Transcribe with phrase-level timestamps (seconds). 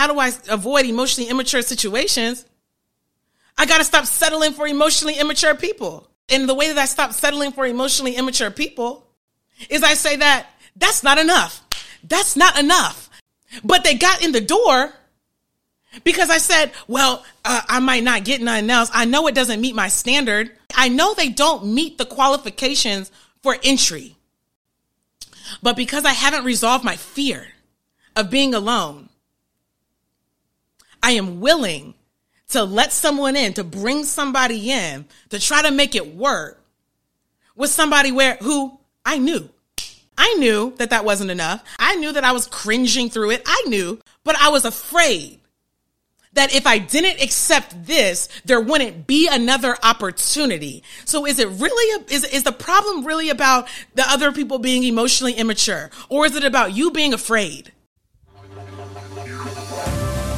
[0.00, 2.46] how do I avoid emotionally immature situations?
[3.58, 6.08] I got to stop settling for emotionally immature people.
[6.30, 9.06] And the way that I stop settling for emotionally immature people
[9.68, 11.62] is I say that that's not enough.
[12.02, 13.10] That's not enough.
[13.62, 14.90] But they got in the door
[16.02, 18.90] because I said, well, uh, I might not get nothing else.
[18.94, 20.50] I know it doesn't meet my standard.
[20.74, 23.12] I know they don't meet the qualifications
[23.42, 24.16] for entry.
[25.62, 27.48] But because I haven't resolved my fear
[28.16, 29.09] of being alone,
[31.02, 31.94] I am willing
[32.50, 36.62] to let someone in, to bring somebody in, to try to make it work
[37.54, 39.48] with somebody where who I knew.
[40.18, 41.64] I knew that that wasn't enough.
[41.78, 43.42] I knew that I was cringing through it.
[43.46, 45.40] I knew, but I was afraid
[46.32, 50.82] that if I didn't accept this, there wouldn't be another opportunity.
[51.04, 54.84] So is it really, a, is, is the problem really about the other people being
[54.84, 55.90] emotionally immature?
[56.08, 57.72] Or is it about you being afraid?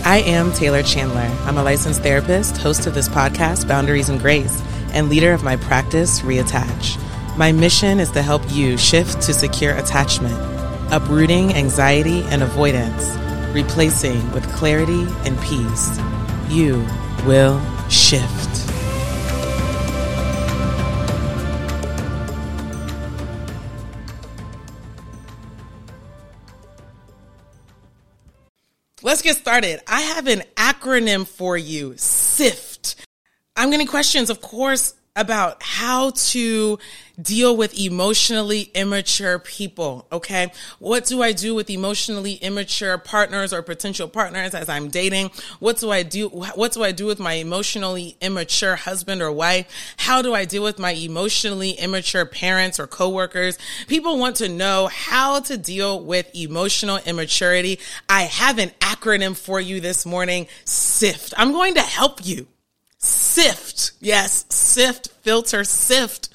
[0.04, 1.30] I am Taylor Chandler.
[1.44, 4.60] I'm a licensed therapist, host of this podcast, Boundaries and Grace,
[4.92, 6.98] and leader of my practice, Reattach.
[7.36, 10.36] My mission is to help you shift to secure attachment,
[10.90, 13.14] uprooting anxiety and avoidance,
[13.54, 15.96] replacing with clarity and peace.
[16.48, 16.84] You
[17.24, 18.51] will shift.
[29.04, 29.80] Let's get started.
[29.88, 33.04] I have an acronym for you SIFT.
[33.56, 36.78] I'm getting questions, of course, about how to
[37.20, 40.06] deal with emotionally immature people.
[40.10, 40.50] Okay.
[40.78, 45.30] What do I do with emotionally immature partners or potential partners as I'm dating?
[45.58, 46.28] What do I do?
[46.28, 49.94] What do I do with my emotionally immature husband or wife?
[49.98, 53.58] How do I deal with my emotionally immature parents or coworkers?
[53.88, 57.78] People want to know how to deal with emotional immaturity.
[58.08, 60.46] I have an acronym for you this morning.
[60.64, 61.34] SIFT.
[61.36, 62.46] I'm going to help you
[63.02, 66.28] sift, yes, sift, filter, sift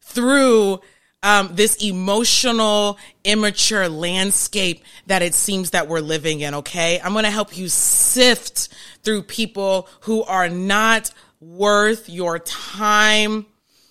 [0.00, 0.80] through
[1.22, 6.54] um, this emotional, immature landscape that it seems that we're living in.
[6.54, 7.00] Okay.
[7.00, 8.68] I'm to help you sift
[9.02, 11.10] through people who are not
[11.40, 13.46] worth your time,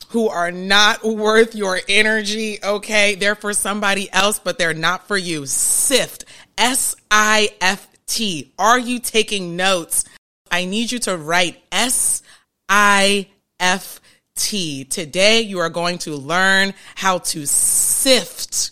[0.10, 2.60] who are not worth your energy.
[2.64, 3.16] Okay.
[3.16, 5.46] They're for somebody else, but they're not for you.
[5.46, 6.26] Sift.
[6.58, 8.54] S I F T.
[8.58, 10.06] Are you taking notes?
[10.52, 12.24] I need you to write S
[12.70, 13.28] I
[13.60, 14.02] F
[14.36, 14.84] T.
[14.84, 18.72] Today, you are going to learn how to sift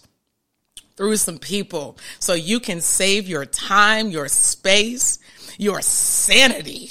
[0.96, 5.20] through some people so you can save your time, your space,
[5.58, 6.90] your sanity.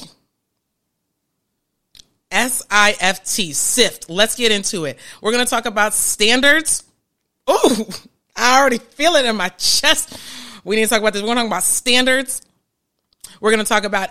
[2.31, 4.11] S I F T, sift.
[4.11, 4.99] Let's get into it.
[5.21, 6.83] We're going to talk about standards.
[7.47, 7.87] Oh,
[8.37, 10.19] I already feel it in my chest.
[10.65, 11.23] We need to talk about this.
[11.23, 12.43] We're going to talk about standards.
[13.41, 14.11] We're going to talk about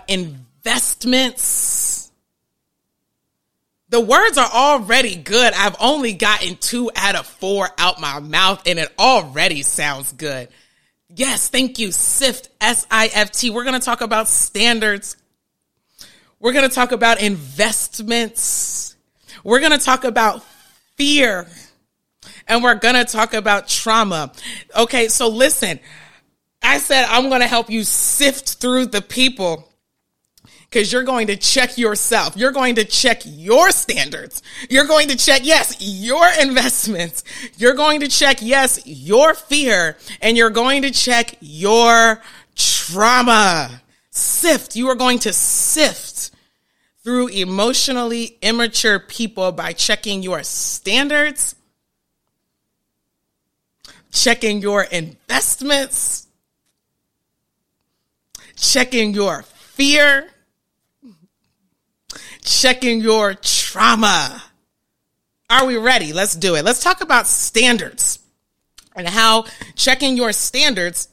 [0.64, 2.10] investments.
[3.90, 5.52] The words are already good.
[5.54, 10.48] I've only gotten two out of four out my mouth and it already sounds good.
[11.14, 11.92] Yes, thank you.
[11.92, 13.50] SIFT, S-I-F-T.
[13.50, 15.16] We're going to talk about standards.
[16.40, 18.96] We're going to talk about investments.
[19.44, 20.42] We're going to talk about
[20.96, 21.46] fear
[22.48, 24.32] and we're going to talk about trauma.
[24.74, 25.08] Okay.
[25.08, 25.78] So listen,
[26.62, 29.68] I said I'm going to help you sift through the people
[30.74, 32.36] because you're going to check yourself.
[32.36, 34.42] You're going to check your standards.
[34.68, 37.22] You're going to check, yes, your investments.
[37.56, 42.20] You're going to check, yes, your fear and you're going to check your
[42.56, 43.82] trauma.
[44.10, 44.74] Sift.
[44.74, 46.32] You are going to sift
[47.04, 51.54] through emotionally immature people by checking your standards,
[54.10, 56.26] checking your investments,
[58.56, 60.30] checking your fear,
[62.44, 64.42] checking your trauma.
[65.50, 66.12] Are we ready?
[66.12, 66.64] Let's do it.
[66.64, 68.20] Let's talk about standards
[68.94, 71.08] and how checking your standards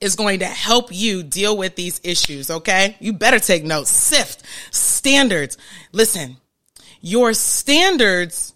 [0.00, 2.50] is going to help you deal with these issues.
[2.50, 2.96] Okay.
[2.98, 3.90] You better take notes.
[3.90, 5.56] SIFT standards.
[5.92, 6.38] Listen,
[7.00, 8.52] your standards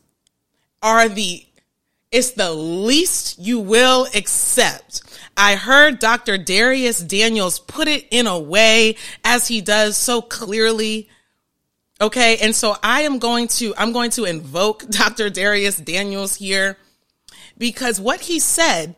[0.83, 1.44] are the,
[2.11, 5.03] it's the least you will accept.
[5.37, 6.37] I heard Dr.
[6.37, 11.09] Dharius Daniels put it in a way as he does so clearly
[12.00, 12.39] Okay.
[12.39, 15.31] And so I am going to, I'm going to invoke Dr.
[15.31, 16.77] Dharius Daniels here
[17.56, 18.95] because what he said,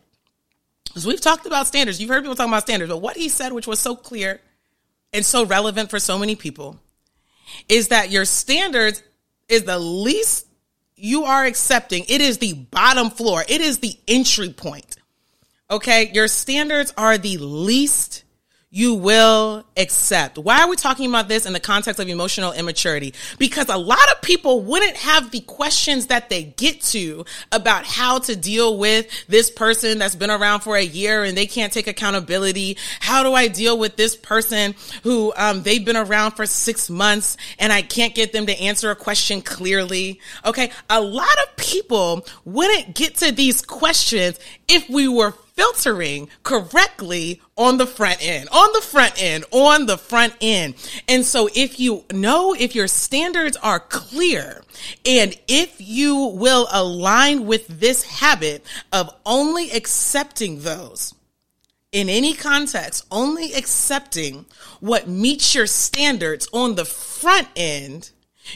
[0.85, 3.53] because we've talked about standards, you've heard people talking about standards, but what he said,
[3.53, 4.41] which was so clear
[5.13, 6.79] and so relevant for so many people,
[7.67, 9.01] is that your standards
[9.47, 10.47] is the least
[10.95, 12.05] you are accepting.
[12.07, 13.43] It is the bottom floor.
[13.47, 14.97] It is the entry point.
[15.69, 16.11] Okay.
[16.13, 18.23] Your standards are the least
[18.73, 20.37] you will accept.
[20.37, 23.13] Why are we talking about this in the context of emotional immaturity?
[23.37, 28.19] Because a lot of people wouldn't have the questions that they get to about how
[28.19, 31.87] to deal with this person that's been around for a year and they can't take
[31.87, 32.77] accountability.
[33.01, 37.35] How do I deal with this person who um, they've been around for six months
[37.59, 40.21] and I can't get them to answer a question clearly?
[40.45, 44.39] Okay, a lot of people wouldn't get to these questions
[44.69, 49.97] if we were filtering correctly on the front end, on the front end, on the
[49.97, 50.73] front end.
[51.07, 54.63] And so if you know if your standards are clear
[55.05, 61.13] and if you will align with this habit of only accepting those
[61.91, 64.47] in any context, only accepting
[64.79, 68.09] what meets your standards on the front end,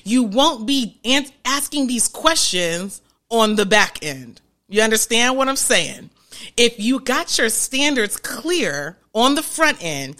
[0.03, 0.99] you won't be
[1.45, 4.41] asking these questions on the back end.
[4.67, 6.09] You understand what I'm saying?
[6.57, 10.15] If you got your standards clear on the front end,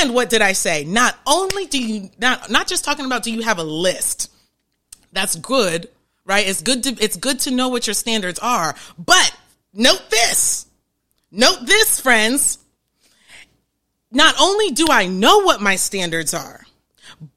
[0.00, 0.84] and what did I say?
[0.84, 4.30] Not only do you not not just talking about do you have a list?
[5.12, 5.88] That's good,
[6.24, 6.46] right?
[6.46, 8.74] It's good to it's good to know what your standards are.
[8.98, 9.36] But
[9.72, 10.66] note this.
[11.30, 12.58] Note this, friends.
[14.10, 16.64] Not only do I know what my standards are,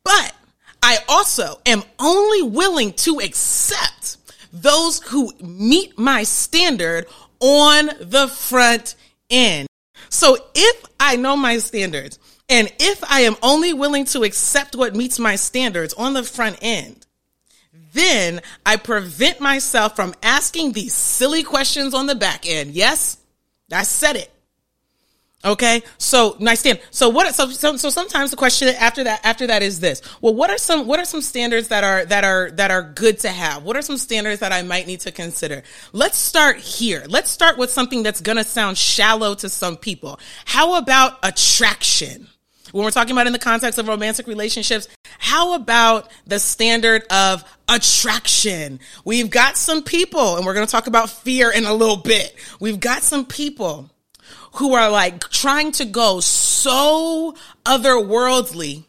[0.03, 0.33] but
[0.81, 4.17] I also am only willing to accept
[4.53, 7.07] those who meet my standard
[7.41, 8.95] on the front
[9.29, 9.67] end.
[10.09, 12.17] So if I know my standards
[12.47, 16.59] and if I am only willing to accept what meets my standards on the front
[16.61, 17.05] end,
[17.93, 22.71] then I prevent myself from asking these silly questions on the back end.
[22.71, 23.17] Yes,
[23.71, 24.31] I said it.
[25.43, 26.79] Okay, so nice stand.
[26.91, 27.33] So what?
[27.33, 30.01] So, so so sometimes the question after that after that is this.
[30.21, 33.17] Well, what are some what are some standards that are that are that are good
[33.19, 33.63] to have?
[33.63, 35.63] What are some standards that I might need to consider?
[35.93, 37.05] Let's start here.
[37.07, 40.19] Let's start with something that's gonna sound shallow to some people.
[40.45, 42.27] How about attraction?
[42.71, 44.87] When we're talking about in the context of romantic relationships,
[45.19, 48.79] how about the standard of attraction?
[49.03, 52.33] We've got some people, and we're going to talk about fear in a little bit.
[52.61, 53.90] We've got some people
[54.53, 58.83] who are like trying to go so otherworldly,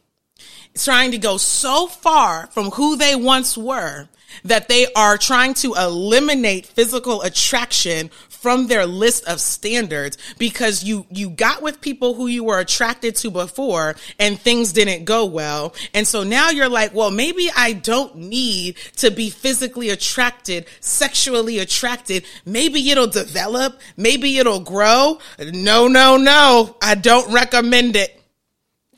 [0.77, 4.09] trying to go so far from who they once were
[4.45, 8.11] that they are trying to eliminate physical attraction
[8.43, 13.15] from their list of standards because you you got with people who you were attracted
[13.15, 15.75] to before and things didn't go well.
[15.95, 21.61] And so now you're like well maybe I don't need to be physically attracted sexually
[21.61, 22.25] attracted.
[22.45, 23.81] Maybe it'll develop.
[23.97, 25.21] Maybe it'll grow.
[25.39, 26.77] No no no.
[26.83, 28.21] I don't recommend it.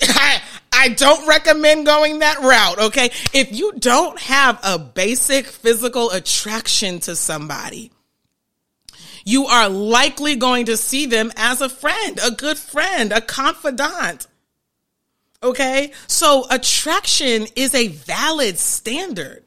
[0.77, 3.11] I don't recommend going that route, okay?
[3.33, 7.93] If you don't have a basic physical attraction to somebody,
[9.25, 14.27] you are likely going to see them as a friend, a good friend, a confidant.
[15.43, 15.93] Okay.
[16.07, 19.45] So attraction is a valid standard.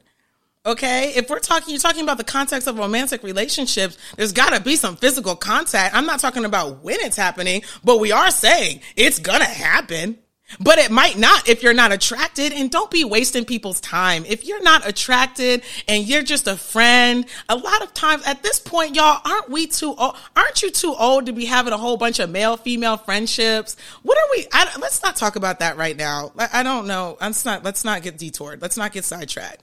[0.66, 1.12] Okay.
[1.16, 4.76] If we're talking, you're talking about the context of romantic relationships, there's got to be
[4.76, 5.94] some physical contact.
[5.94, 10.18] I'm not talking about when it's happening, but we are saying it's going to happen.
[10.60, 14.24] But it might not if you're not attracted and don't be wasting people's time.
[14.26, 18.58] If you're not attracted and you're just a friend, a lot of times at this
[18.58, 20.16] point, y'all, aren't we too old?
[20.34, 23.76] Aren't you too old to be having a whole bunch of male female friendships?
[24.02, 24.46] What are we?
[24.52, 26.32] I, let's not talk about that right now.
[26.38, 27.18] I, I don't know.
[27.20, 28.62] Let's not, let's not get detoured.
[28.62, 29.62] Let's not get sidetracked.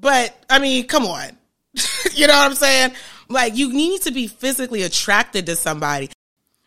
[0.00, 1.36] But I mean, come on.
[2.14, 2.92] you know what I'm saying?
[3.28, 6.10] Like you need to be physically attracted to somebody.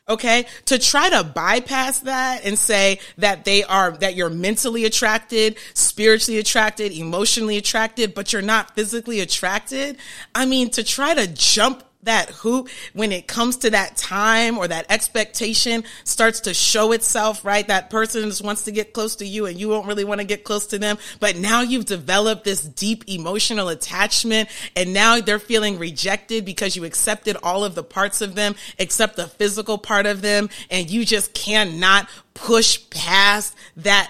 [0.09, 0.47] Okay.
[0.65, 6.39] To try to bypass that and say that they are, that you're mentally attracted, spiritually
[6.39, 9.97] attracted, emotionally attracted, but you're not physically attracted.
[10.33, 14.67] I mean, to try to jump that hoop when it comes to that time or
[14.67, 17.67] that expectation starts to show itself, right?
[17.67, 20.25] That person just wants to get close to you and you don't really want to
[20.25, 20.97] get close to them.
[21.19, 26.85] But now you've developed this deep emotional attachment and now they're feeling rejected because you
[26.85, 30.49] accepted all of the parts of them except the physical part of them.
[30.71, 34.09] And you just cannot push past that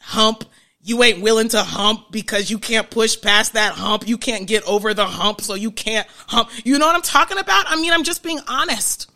[0.00, 0.44] hump
[0.86, 4.06] you ain't willing to hump because you can't push past that hump.
[4.06, 6.48] You can't get over the hump, so you can't hump.
[6.64, 7.66] You know what I'm talking about?
[7.68, 9.10] I mean, I'm just being honest.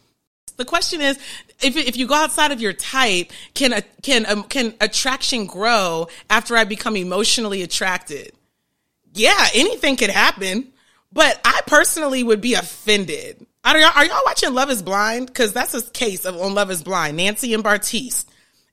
[0.57, 1.17] The question is,
[1.63, 6.57] if, if you go outside of your type, can can um, can attraction grow after
[6.57, 8.33] I become emotionally attracted?
[9.15, 10.73] Yeah, anything could happen,
[11.13, 13.47] but I personally would be offended.
[13.65, 15.29] Are y'all, are y'all watching Love Is Blind?
[15.29, 18.25] Because that's a case of on Love Is Blind, Nancy and Bartise,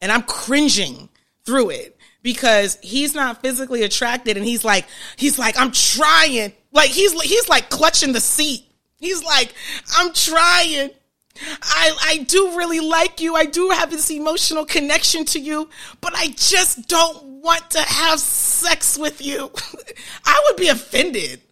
[0.02, 1.10] and I'm cringing
[1.46, 1.97] through it
[2.28, 7.48] because he's not physically attracted and he's like he's like I'm trying like he's he's
[7.48, 8.66] like clutching the seat
[8.98, 9.54] he's like
[9.98, 10.90] I'm trying
[11.62, 13.36] I, I do really like you.
[13.36, 15.70] I do have this emotional connection to you,
[16.02, 19.52] but I just don't want to have sex with you.
[20.26, 21.44] I would be offended.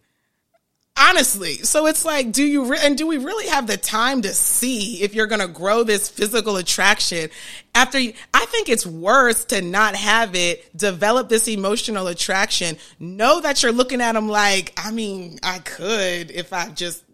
[0.98, 1.56] Honestly.
[1.58, 5.02] So it's like, do you, re- and do we really have the time to see
[5.02, 7.28] if you're going to grow this physical attraction
[7.74, 13.40] after you, I think it's worse to not have it, develop this emotional attraction, know
[13.42, 17.04] that you're looking at them like, I mean, I could if I just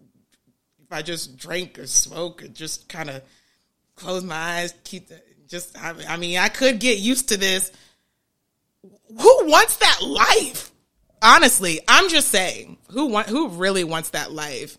[0.81, 3.21] if I just drink or smoke or just kind of
[3.95, 7.71] close my eyes, keep the, just, I, I mean, I could get used to this.
[9.09, 10.71] Who wants that life?
[11.23, 14.77] Honestly, I'm just saying, who want, who really wants that life?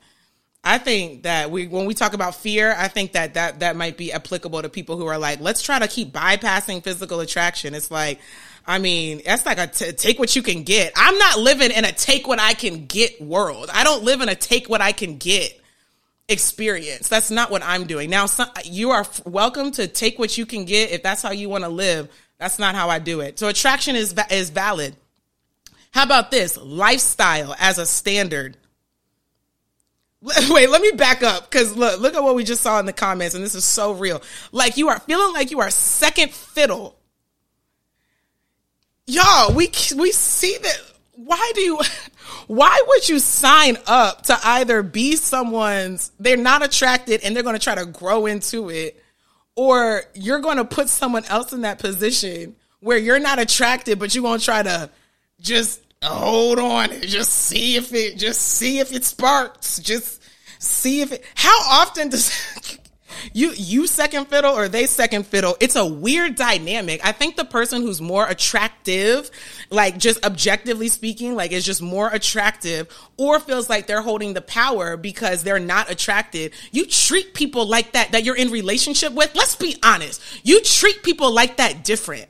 [0.62, 3.96] I think that we, when we talk about fear, I think that that, that might
[3.96, 7.74] be applicable to people who are like, let's try to keep bypassing physical attraction.
[7.74, 8.20] It's like,
[8.66, 10.92] I mean, that's like a t- take what you can get.
[10.96, 13.70] I'm not living in a take what I can get world.
[13.72, 15.58] I don't live in a take what I can get
[16.28, 17.08] experience.
[17.08, 18.08] That's not what I'm doing.
[18.10, 18.26] Now,
[18.64, 21.70] you are welcome to take what you can get if that's how you want to
[21.70, 22.08] live.
[22.38, 23.38] That's not how I do it.
[23.38, 24.96] So attraction is is valid.
[25.94, 26.58] How about this?
[26.60, 28.56] Lifestyle as a standard.
[30.50, 32.92] Wait, let me back up because look, look at what we just saw in the
[32.92, 34.20] comments, and this is so real.
[34.50, 36.96] Like you are feeling like you are second fiddle.
[39.06, 40.78] Y'all, we we see that.
[41.12, 41.78] Why do you?
[42.48, 47.56] why would you sign up to either be someone's they're not attracted and they're going
[47.56, 49.00] to try to grow into it
[49.54, 54.14] or you're going to put someone else in that position where you're not attracted but
[54.14, 54.90] you're going to try to
[55.40, 56.90] just hold on.
[57.02, 59.78] Just see if it just see if it sparks.
[59.78, 60.22] Just
[60.58, 62.78] see if it how often does
[63.32, 65.56] you you second fiddle or they second fiddle?
[65.60, 67.00] It's a weird dynamic.
[67.04, 69.30] I think the person who's more attractive
[69.70, 74.42] like just objectively speaking like is just more attractive or feels like they're holding the
[74.42, 76.52] power because they're not attracted.
[76.72, 79.34] You treat people like that that you're in relationship with.
[79.34, 80.20] Let's be honest.
[80.42, 82.26] You treat people like that different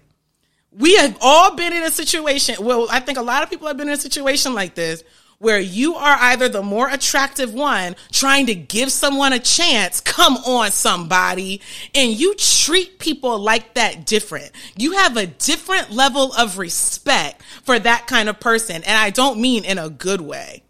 [0.78, 3.76] we have all been in a situation well i think a lot of people have
[3.76, 5.04] been in a situation like this
[5.38, 10.36] where you are either the more attractive one trying to give someone a chance, come
[10.38, 11.60] on somebody,
[11.94, 14.50] and you treat people like that different.
[14.76, 18.76] You have a different level of respect for that kind of person.
[18.76, 20.63] And I don't mean in a good way.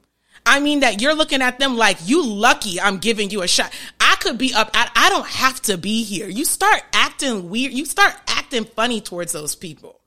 [0.46, 3.72] I mean that you're looking at them like you lucky I'm giving you a shot.
[4.00, 6.28] I could be up at, I don't have to be here.
[6.28, 7.72] You start acting weird.
[7.72, 10.00] You start acting funny towards those people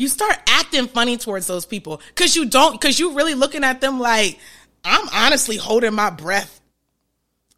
[0.00, 3.82] you start acting funny towards those people because you don't because you really looking at
[3.82, 4.38] them like
[4.82, 6.58] i'm honestly holding my breath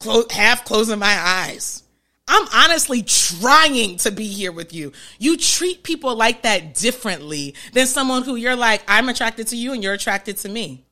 [0.01, 1.82] close, half closing my eyes
[2.29, 7.87] i'm honestly trying to be here with you you treat people like that differently than
[7.87, 10.85] someone who you're like i'm attracted to you and you're attracted to me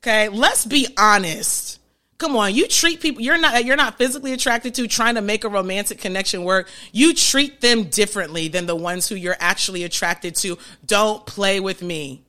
[0.00, 1.76] okay let's be honest
[2.18, 5.44] Come on, you treat people you're not you're not physically attracted to trying to make
[5.44, 6.68] a romantic connection work.
[6.92, 10.56] You treat them differently than the ones who you're actually attracted to.
[10.86, 12.22] Don't play with me.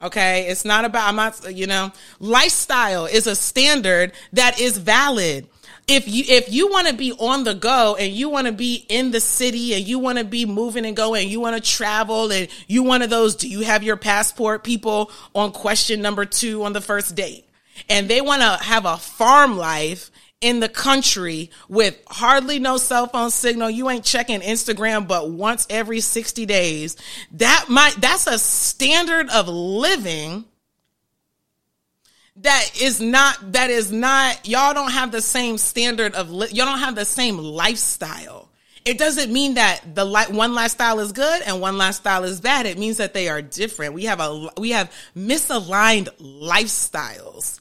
[0.00, 0.46] Okay?
[0.46, 1.90] It's not about I'm not you know,
[2.20, 5.48] lifestyle is a standard that is valid.
[5.88, 8.84] If you if you want to be on the go and you want to be
[8.88, 12.32] in the city and you want to be moving and going, you want to travel
[12.32, 16.64] and you one of those do you have your passport people on question number 2
[16.64, 17.48] on the first date
[17.88, 23.06] and they want to have a farm life in the country with hardly no cell
[23.06, 23.70] phone signal.
[23.70, 26.96] You ain't checking Instagram but once every 60 days.
[27.32, 30.44] That might, that's a standard of living
[32.42, 36.66] that is not, that is not, y'all don't have the same standard of, li- y'all
[36.66, 38.48] don't have the same lifestyle.
[38.84, 42.66] It doesn't mean that the li- one lifestyle is good and one lifestyle is bad.
[42.66, 43.94] It means that they are different.
[43.94, 47.60] We have a, we have misaligned lifestyles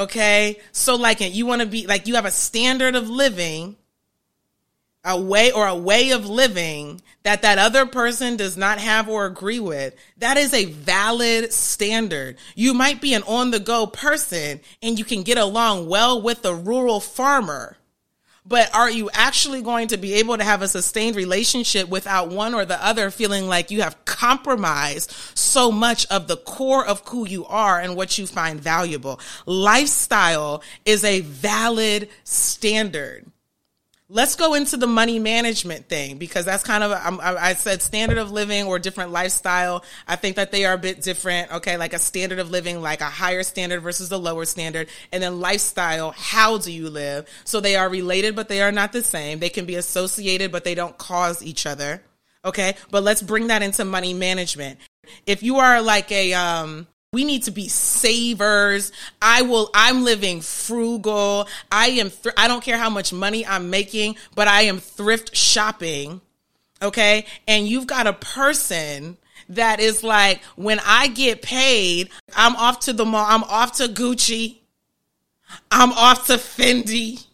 [0.00, 0.58] Okay.
[0.72, 3.76] So like you want to be like you have a standard of living,
[5.04, 9.26] a way or a way of living that that other person does not have or
[9.26, 9.94] agree with.
[10.18, 12.38] That is a valid standard.
[12.54, 16.42] You might be an on the go person and you can get along well with
[16.42, 17.76] the rural farmer
[18.50, 22.54] but are you actually going to be able to have a sustained relationship without one
[22.54, 27.26] or the other feeling like you have compromised so much of the core of who
[27.26, 29.20] you are and what you find valuable?
[29.46, 33.30] Lifestyle is a valid standard.
[34.12, 36.90] Let's go into the money management thing because that's kind of,
[37.20, 39.84] I said standard of living or different lifestyle.
[40.08, 41.52] I think that they are a bit different.
[41.52, 41.76] Okay.
[41.76, 44.88] Like a standard of living, like a higher standard versus a lower standard.
[45.12, 47.28] And then lifestyle, how do you live?
[47.44, 49.38] So they are related, but they are not the same.
[49.38, 52.02] They can be associated, but they don't cause each other.
[52.44, 52.74] Okay.
[52.90, 54.80] But let's bring that into money management.
[55.24, 58.92] If you are like a, um, We need to be savers.
[59.20, 61.48] I will, I'm living frugal.
[61.72, 65.34] I am, thr- I don't care how much money I'm making, but I am thrift
[65.34, 66.20] shopping.
[66.80, 67.26] Okay.
[67.48, 69.16] And you've got a person
[69.48, 73.26] that is like, when I get paid, I'm off to the mall.
[73.28, 74.58] I'm off to Gucci.
[75.68, 77.26] I'm off to Fendi.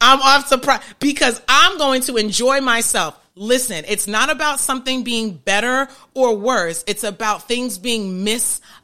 [0.00, 3.18] I'm off to Pri- because I'm going to enjoy myself.
[3.34, 6.84] Listen, it's not about something being better or worse.
[6.86, 8.22] It's about things being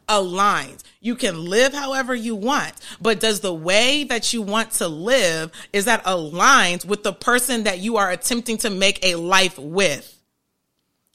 [0.09, 0.83] misaligned.
[1.01, 5.53] You can live however you want, but does the way that you want to live,
[5.73, 10.18] is that aligned with the person that you are attempting to make a life with?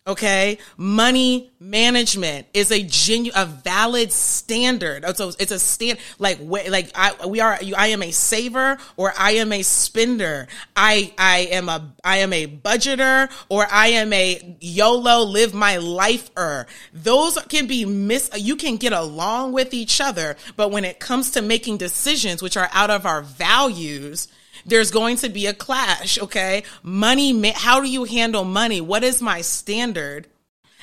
[0.05, 0.57] Okay.
[0.75, 5.05] Money management is a genuine, a valid standard.
[5.05, 9.13] Oh, so it's a stand, like, like I, we are, I am a saver or
[9.17, 10.47] I am a spender.
[10.75, 15.77] I, I am a, I am a budgeter or I am a YOLO live my
[15.77, 16.65] life lifer.
[16.93, 21.31] Those can be miss, you can get along with each other, but when it comes
[21.31, 24.27] to making decisions, which are out of our values,
[24.65, 26.63] there's going to be a clash, okay?
[26.83, 28.81] Money, how do you handle money?
[28.81, 30.27] What is my standard?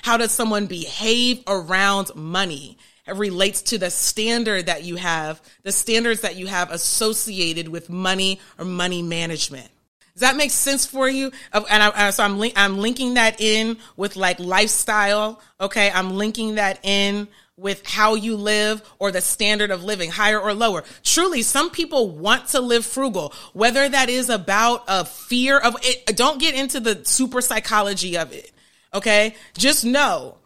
[0.02, 2.78] How does someone behave around money?
[3.06, 7.90] It relates to the standard that you have, the standards that you have associated with
[7.90, 9.68] money or money management.
[10.14, 11.32] Does that make sense for you?
[11.52, 15.40] Oh, and I, so I'm, link, I'm linking that in with like lifestyle.
[15.60, 15.90] Okay.
[15.90, 17.26] I'm linking that in
[17.60, 20.82] with how you live or the standard of living, higher or lower.
[21.04, 26.16] Truly, some people want to live frugal, whether that is about a fear of it.
[26.16, 28.50] Don't get into the super psychology of it.
[28.94, 29.36] Okay.
[29.56, 30.38] Just know,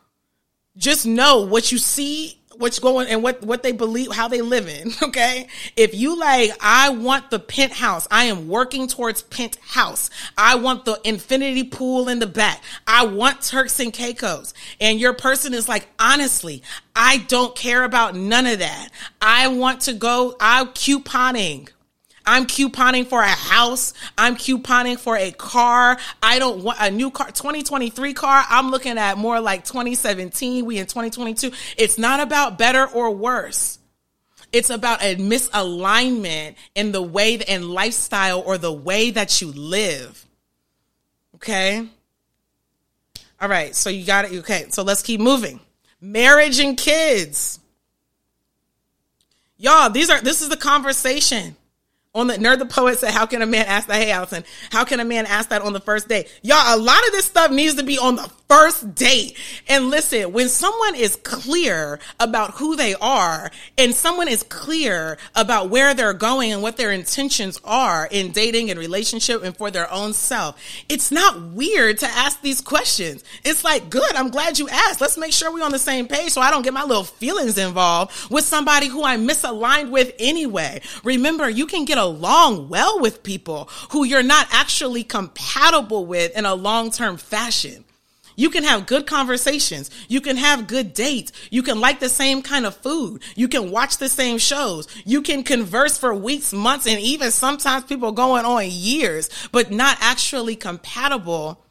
[0.76, 4.68] just know what you see what's going and what what they believe how they live
[4.68, 5.46] in okay?
[5.76, 8.06] If you like i want the penthouse.
[8.10, 10.10] I am working towards penthouse.
[10.36, 12.62] I want the infinity pool in the back.
[12.86, 14.54] I want turks and caicos.
[14.80, 16.62] And your person is like honestly
[16.96, 18.88] i don't care about none of that.
[19.20, 21.68] I want to go i'm couponing
[22.26, 23.92] I'm couponing for a house.
[24.16, 25.98] I'm couponing for a car.
[26.22, 28.44] I don't want a new car, 2023 car.
[28.48, 30.64] I'm looking at more like 2017.
[30.64, 31.52] We in 2022.
[31.76, 33.78] It's not about better or worse.
[34.52, 40.24] It's about a misalignment in the way and lifestyle or the way that you live.
[41.36, 41.86] Okay.
[43.40, 43.74] All right.
[43.74, 44.38] So you got it.
[44.38, 44.66] Okay.
[44.70, 45.60] So let's keep moving.
[46.00, 47.58] Marriage and kids.
[49.56, 51.56] Y'all, these are, this is the conversation
[52.14, 53.96] on the nerd the poet said, How can a man ask that?
[53.96, 56.32] Hey, Allison, how can a man ask that on the first date?
[56.42, 59.36] Y'all, a lot of this stuff needs to be on the first date.
[59.68, 65.70] And listen, when someone is clear about who they are and someone is clear about
[65.70, 69.90] where they're going and what their intentions are in dating and relationship and for their
[69.90, 73.24] own self, it's not weird to ask these questions.
[73.44, 75.00] It's like, good, I'm glad you asked.
[75.00, 77.58] Let's make sure we're on the same page so I don't get my little feelings
[77.58, 80.80] involved with somebody who I'm misaligned with anyway.
[81.02, 86.44] Remember, you can get along well with people who you're not actually compatible with in
[86.44, 87.84] a long-term fashion.
[88.36, 89.90] You can have good conversations.
[90.08, 91.32] You can have good dates.
[91.50, 93.22] You can like the same kind of food.
[93.36, 94.88] You can watch the same shows.
[95.04, 99.98] You can converse for weeks, months, and even sometimes people going on years, but not
[100.00, 101.63] actually compatible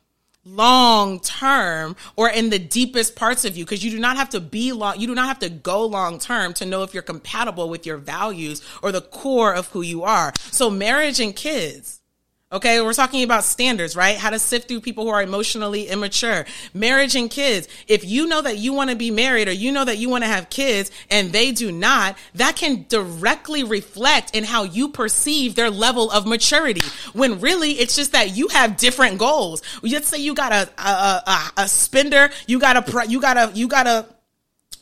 [0.46, 4.42] long term or in the deepest parts of you because you do not have to
[4.42, 7.70] be long you do not have to go long term to know if you're compatible
[7.70, 10.34] with your values or the core of who you are.
[10.52, 12.02] So marriage and kids
[12.54, 14.16] Okay, we're talking about standards, right?
[14.16, 16.46] How to sift through people who are emotionally immature.
[16.72, 17.68] Marriage and kids.
[17.88, 20.24] If you know that you want to be married or you know that you want
[20.24, 25.56] to have kids and they do not, that can directly reflect in how you perceive
[25.56, 26.84] their level of maturity.
[27.14, 29.64] When really it's just that you have different goals.
[29.82, 33.52] Let's say you got a a, a, a spender, you got a you got a
[33.56, 34.06] you got a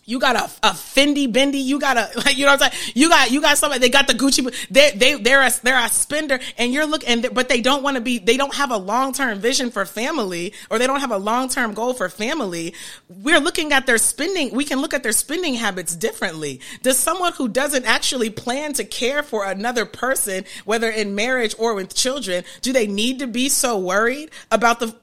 [0.06, 1.60] you got a, a Fendi Bendy.
[1.60, 2.94] You got a like, you know what I'm saying?
[2.96, 5.90] You got, you got somebody, they got the Gucci, they, they, they're a, they're a
[5.90, 9.40] spender and you're looking, but they don't want to be, they don't have a long-term
[9.40, 12.74] vision for family or they don't have a long-term goal for family.
[13.10, 14.54] We're looking at their spending.
[14.54, 16.62] We can look at their spending habits differently.
[16.82, 21.74] Does someone who doesn't actually plan to care for another person, whether in marriage or
[21.76, 24.96] with children, do they need to be so worried about the,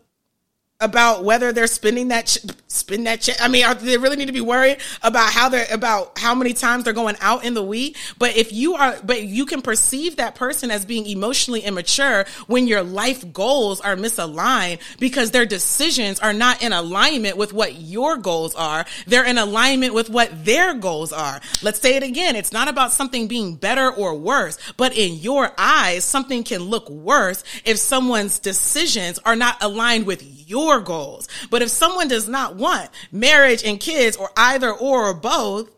[0.81, 2.39] about whether they're spending that ch-
[2.69, 3.37] spend that check.
[3.41, 6.53] I mean, are they really need to be worried about how they're about how many
[6.53, 7.97] times they're going out in the week?
[8.17, 12.69] But if you are, but you can perceive that person as being emotionally immature when
[12.69, 18.17] your life goals are misaligned because their decisions are not in alignment with what your
[18.17, 18.87] goals are.
[19.09, 21.41] They're in alignment with what their goals are.
[21.61, 22.37] Let's say it again.
[22.37, 26.89] It's not about something being better or worse, but in your eyes, something can look
[26.89, 31.29] worse if someone's decisions are not aligned with your your goals.
[31.51, 35.71] But if someone does not want marriage and kids or either or or both,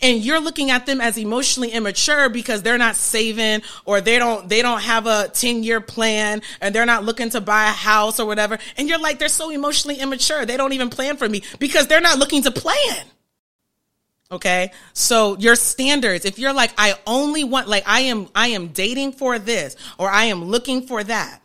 [0.00, 4.48] and you're looking at them as emotionally immature because they're not saving or they don't
[4.48, 8.18] they don't have a 10 year plan and they're not looking to buy a house
[8.18, 11.42] or whatever and you're like they're so emotionally immature they don't even plan for me
[11.58, 13.04] because they're not looking to plan
[14.32, 18.68] okay so your standards if you're like i only want like i am i am
[18.68, 21.42] dating for this or i am looking for that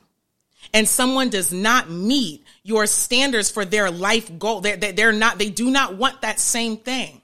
[0.73, 5.49] and someone does not meet your standards for their life goal they're, they're not they
[5.49, 7.21] do not want that same thing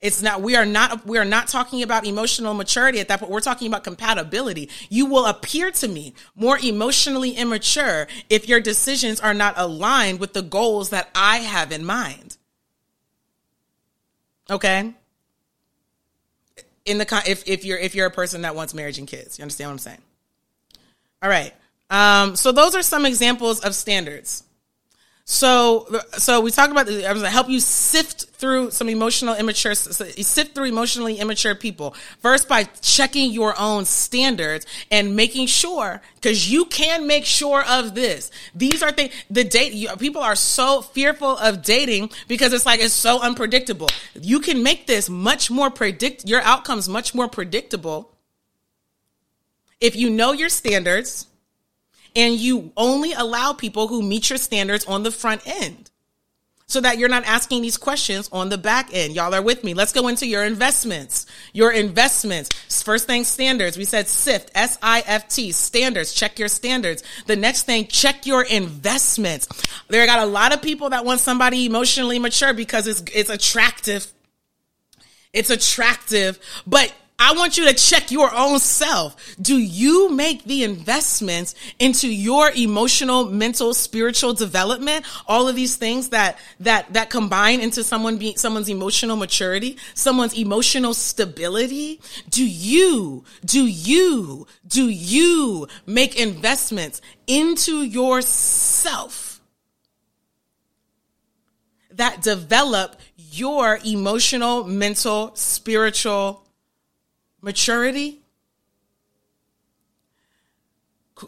[0.00, 3.32] it's not, we are not, we are not talking about emotional maturity at that point.
[3.32, 4.68] We're talking about compatibility.
[4.90, 10.34] You will appear to me more emotionally immature if your decisions are not aligned with
[10.34, 12.36] the goals that I have in mind.
[14.50, 14.94] Okay.
[16.84, 19.42] In the, if, if you're, if you're a person that wants marriage and kids, you
[19.42, 20.02] understand what I'm saying?
[21.22, 21.54] All right.
[21.90, 24.42] Um, so those are some examples of standards.
[25.28, 26.88] So, so we talk about.
[26.88, 31.96] I was to help you sift through some emotional immature, sift through emotionally immature people
[32.20, 37.96] first by checking your own standards and making sure, because you can make sure of
[37.96, 38.30] this.
[38.54, 39.12] These are things.
[39.28, 43.88] The date you, people are so fearful of dating because it's like it's so unpredictable.
[44.14, 48.12] You can make this much more predict your outcomes much more predictable
[49.80, 51.26] if you know your standards
[52.16, 55.90] and you only allow people who meet your standards on the front end
[56.68, 59.14] so that you're not asking these questions on the back end.
[59.14, 59.72] Y'all are with me.
[59.72, 61.26] Let's go into your investments.
[61.52, 62.50] Your investments.
[62.82, 63.76] First thing, standards.
[63.76, 66.12] We said SIFT, S-I-F-T, standards.
[66.12, 67.04] Check your standards.
[67.26, 69.48] The next thing, check your investments.
[69.88, 74.12] There got a lot of people that want somebody emotionally mature because it's, it's attractive.
[75.32, 79.36] It's attractive, but I want you to check your own self.
[79.40, 85.06] Do you make the investments into your emotional, mental, spiritual development?
[85.26, 90.34] All of these things that, that, that combine into someone being, someone's emotional maturity, someone's
[90.34, 92.00] emotional stability.
[92.28, 99.40] Do you, do you, do you make investments into yourself
[101.92, 106.45] that develop your emotional, mental, spiritual
[107.46, 108.20] maturity?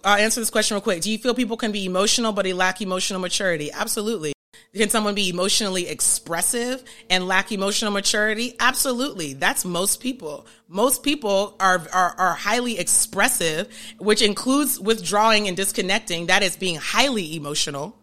[0.04, 1.00] I'll answer this question real quick.
[1.00, 3.70] Do you feel people can be emotional, but they lack emotional maturity?
[3.72, 4.34] Absolutely.
[4.74, 8.54] Can someone be emotionally expressive and lack emotional maturity?
[8.60, 9.32] Absolutely.
[9.32, 10.46] That's most people.
[10.68, 16.26] Most people are, are, are highly expressive, which includes withdrawing and disconnecting.
[16.26, 17.97] That is being highly emotional.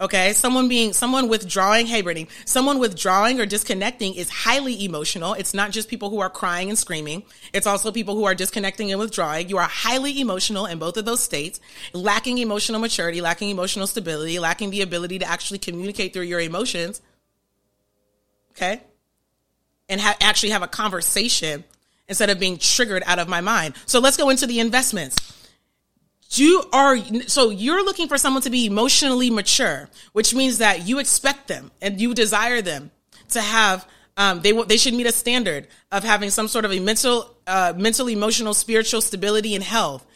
[0.00, 0.32] Okay.
[0.32, 5.34] Someone being, someone withdrawing, hey, Brittany, someone withdrawing or disconnecting is highly emotional.
[5.34, 7.22] It's not just people who are crying and screaming.
[7.52, 9.50] It's also people who are disconnecting and withdrawing.
[9.50, 11.60] You are highly emotional in both of those states,
[11.92, 17.02] lacking emotional maturity, lacking emotional stability, lacking the ability to actually communicate through your emotions.
[18.52, 18.80] Okay.
[19.90, 21.64] And ha- actually have a conversation
[22.08, 23.74] instead of being triggered out of my mind.
[23.84, 25.39] So let's go into the investments
[26.32, 30.98] you are so you're looking for someone to be emotionally mature, which means that you
[30.98, 32.90] expect them and you desire them
[33.30, 36.78] to have um, they they should meet a standard of having some sort of a
[36.78, 40.06] mental, uh, mental, emotional, spiritual stability and health.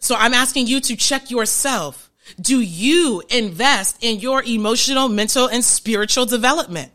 [0.00, 2.10] So I'm asking you to check yourself.
[2.40, 6.90] Do you invest in your emotional, mental, and spiritual development?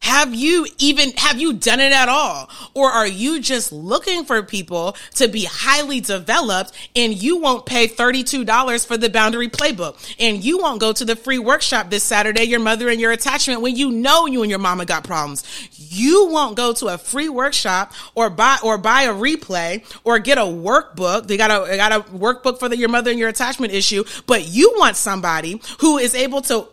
[0.00, 2.48] Have you even, have you done it at all?
[2.72, 7.88] Or are you just looking for people to be highly developed and you won't pay
[7.88, 12.44] $32 for the boundary playbook and you won't go to the free workshop this Saturday,
[12.44, 15.44] your mother and your attachment when you know you and your mama got problems.
[15.76, 20.38] You won't go to a free workshop or buy, or buy a replay or get
[20.38, 21.26] a workbook.
[21.26, 24.04] They got a, they got a workbook for the, your mother and your attachment issue,
[24.26, 26.68] but you want somebody who is able to,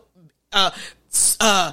[0.53, 0.71] uh,
[1.39, 1.71] uh,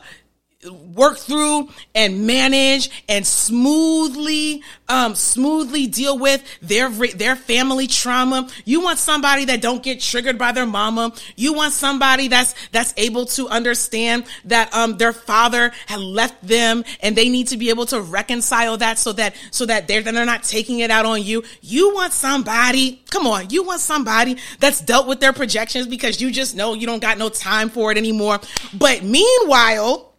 [0.70, 8.48] work through and manage and smoothly um smoothly deal with their their family trauma.
[8.64, 11.12] You want somebody that don't get triggered by their mama.
[11.34, 16.84] You want somebody that's that's able to understand that um their father had left them
[17.00, 20.24] and they need to be able to reconcile that so that so that they're they're
[20.24, 21.42] not taking it out on you.
[21.60, 26.30] You want somebody come on you want somebody that's dealt with their projections because you
[26.30, 28.38] just know you don't got no time for it anymore.
[28.74, 30.11] But meanwhile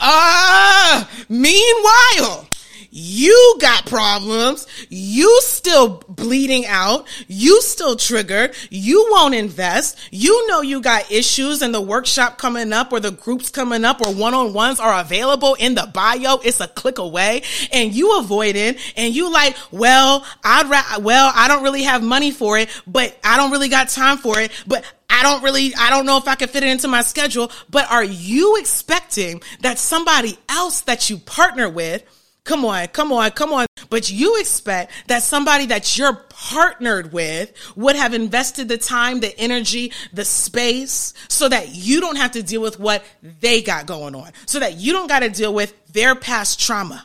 [0.00, 2.48] Ah, meanwhile,
[2.90, 4.66] you got problems.
[4.88, 7.06] You still bleeding out.
[7.28, 8.54] You still triggered.
[8.68, 9.96] You won't invest.
[10.10, 14.04] You know you got issues and the workshop coming up or the groups coming up
[14.04, 16.38] or one-on-ones are available in the bio.
[16.38, 21.30] It's a click away and you avoid it and you like, well, I'd ra- well,
[21.34, 24.50] I don't really have money for it, but I don't really got time for it,
[24.66, 27.50] but I don't really, I don't know if I can fit it into my schedule,
[27.68, 32.04] but are you expecting that somebody else that you partner with
[32.44, 33.66] Come on, come on, come on.
[33.90, 39.38] But you expect that somebody that you're partnered with would have invested the time, the
[39.38, 43.04] energy, the space so that you don't have to deal with what
[43.40, 47.04] they got going on, so that you don't got to deal with their past trauma.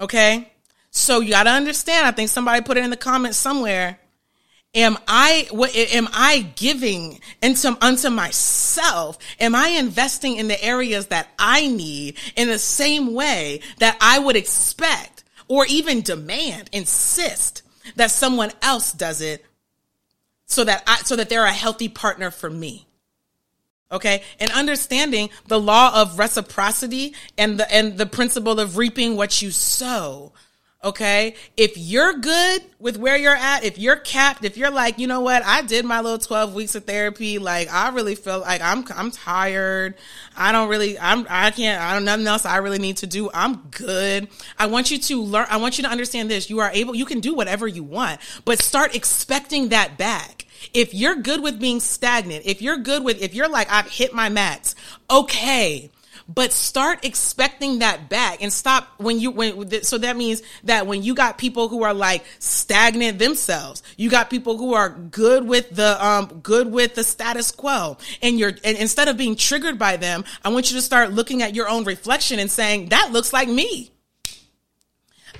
[0.00, 0.52] Okay?
[0.90, 4.00] So you got to understand, I think somebody put it in the comments somewhere
[4.74, 9.18] am I what am I giving into unto myself?
[9.40, 14.18] Am I investing in the areas that I need in the same way that I
[14.18, 17.62] would expect or even demand, insist
[17.96, 19.44] that someone else does it
[20.46, 22.86] so that I so that they're a healthy partner for me?
[23.92, 24.22] Okay.
[24.38, 29.50] And understanding the law of reciprocity and the and the principle of reaping what you
[29.50, 30.32] sow.
[30.82, 31.34] Okay.
[31.58, 35.20] If you're good with where you're at, if you're capped, if you're like, you know
[35.20, 37.38] what, I did my little 12 weeks of therapy.
[37.38, 39.94] Like, I really feel like I'm, I'm tired.
[40.34, 43.28] I don't really, I'm, I can't, I don't, nothing else I really need to do.
[43.34, 44.28] I'm good.
[44.58, 46.48] I want you to learn, I want you to understand this.
[46.48, 50.46] You are able, you can do whatever you want, but start expecting that back.
[50.72, 54.14] If you're good with being stagnant, if you're good with, if you're like, I've hit
[54.14, 54.74] my max,
[55.10, 55.90] okay
[56.32, 61.02] but start expecting that back and stop when you when so that means that when
[61.02, 65.68] you got people who are like stagnant themselves you got people who are good with
[65.70, 69.96] the um good with the status quo and you're and instead of being triggered by
[69.96, 73.32] them i want you to start looking at your own reflection and saying that looks
[73.32, 73.90] like me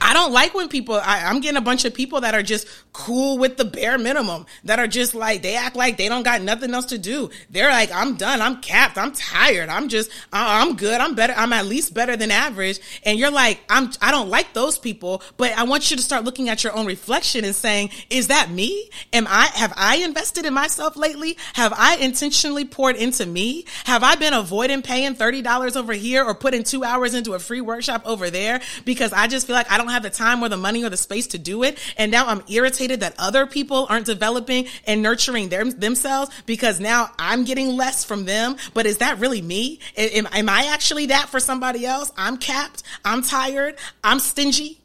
[0.00, 2.66] I don't like when people, I, am getting a bunch of people that are just
[2.92, 6.40] cool with the bare minimum, that are just like, they act like they don't got
[6.40, 7.30] nothing else to do.
[7.50, 8.40] They're like, I'm done.
[8.40, 8.96] I'm capped.
[8.96, 9.68] I'm tired.
[9.68, 11.00] I'm just, uh, I'm good.
[11.00, 11.34] I'm better.
[11.36, 12.80] I'm at least better than average.
[13.04, 16.24] And you're like, I'm, I don't like those people, but I want you to start
[16.24, 18.88] looking at your own reflection and saying, is that me?
[19.12, 21.36] Am I, have I invested in myself lately?
[21.54, 23.66] Have I intentionally poured into me?
[23.84, 27.60] Have I been avoiding paying $30 over here or putting two hours into a free
[27.60, 30.56] workshop over there because I just feel like I don't have the time or the
[30.56, 31.78] money or the space to do it.
[31.96, 37.44] And now I'm irritated that other people aren't developing and nurturing themselves because now I'm
[37.44, 38.56] getting less from them.
[38.74, 39.80] But is that really me?
[39.96, 42.12] Am, am I actually that for somebody else?
[42.16, 42.82] I'm capped.
[43.04, 43.76] I'm tired.
[44.02, 44.79] I'm stingy.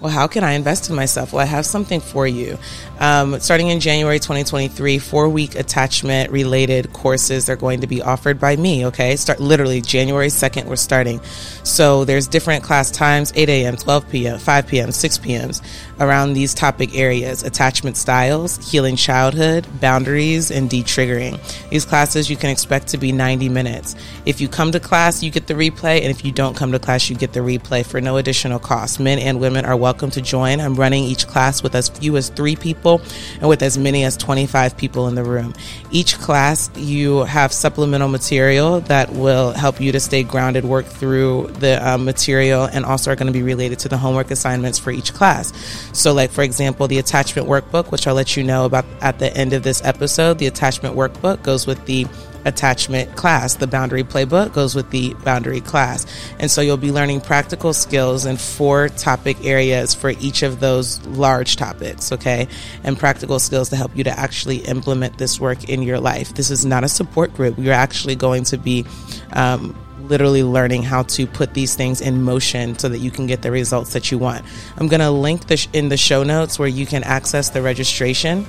[0.00, 1.32] Well, how can I invest in myself?
[1.32, 2.56] Well, I have something for you.
[3.00, 8.38] Um, starting in January 2023, four week attachment related courses are going to be offered
[8.38, 8.86] by me.
[8.86, 9.16] Okay.
[9.16, 11.20] Start literally January 2nd, we're starting.
[11.64, 15.50] So there's different class times 8 a.m., 12 p.m., 5 p.m., 6 p.m.
[15.98, 21.40] around these topic areas attachment styles, healing childhood, boundaries, and de triggering.
[21.70, 23.96] These classes you can expect to be 90 minutes.
[24.26, 26.02] If you come to class, you get the replay.
[26.02, 29.00] And if you don't come to class, you get the replay for no additional cost.
[29.00, 30.60] Men and women are welcome welcome to join.
[30.60, 33.00] I'm running each class with as few as three people
[33.40, 35.54] and with as many as 25 people in the room.
[35.90, 41.46] Each class, you have supplemental material that will help you to stay grounded, work through
[41.60, 44.90] the um, material, and also are going to be related to the homework assignments for
[44.90, 45.54] each class.
[45.94, 49.34] So, like, for example, the attachment workbook, which I'll let you know about at the
[49.34, 52.06] end of this episode, the attachment workbook goes with the
[52.44, 53.54] attachment class.
[53.54, 56.06] The boundary playbook goes with the boundary class.
[56.38, 61.04] And so you'll be learning practical skills in four topic areas for each of those
[61.06, 62.48] large topics, okay?
[62.84, 66.34] And practical skills to help you to actually implement this work in your life.
[66.34, 67.56] This is not a support group.
[67.58, 68.84] You're actually going to be,
[69.32, 69.76] um,
[70.08, 73.50] literally learning how to put these things in motion so that you can get the
[73.50, 74.44] results that you want.
[74.78, 78.46] I'm going to link this in the show notes where you can access the registration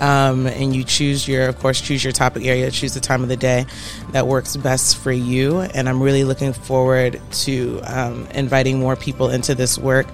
[0.00, 3.28] um, and you choose your, of course, choose your topic area, choose the time of
[3.28, 3.66] the day
[4.12, 5.60] that works best for you.
[5.60, 10.06] And I'm really looking forward to um, inviting more people into this work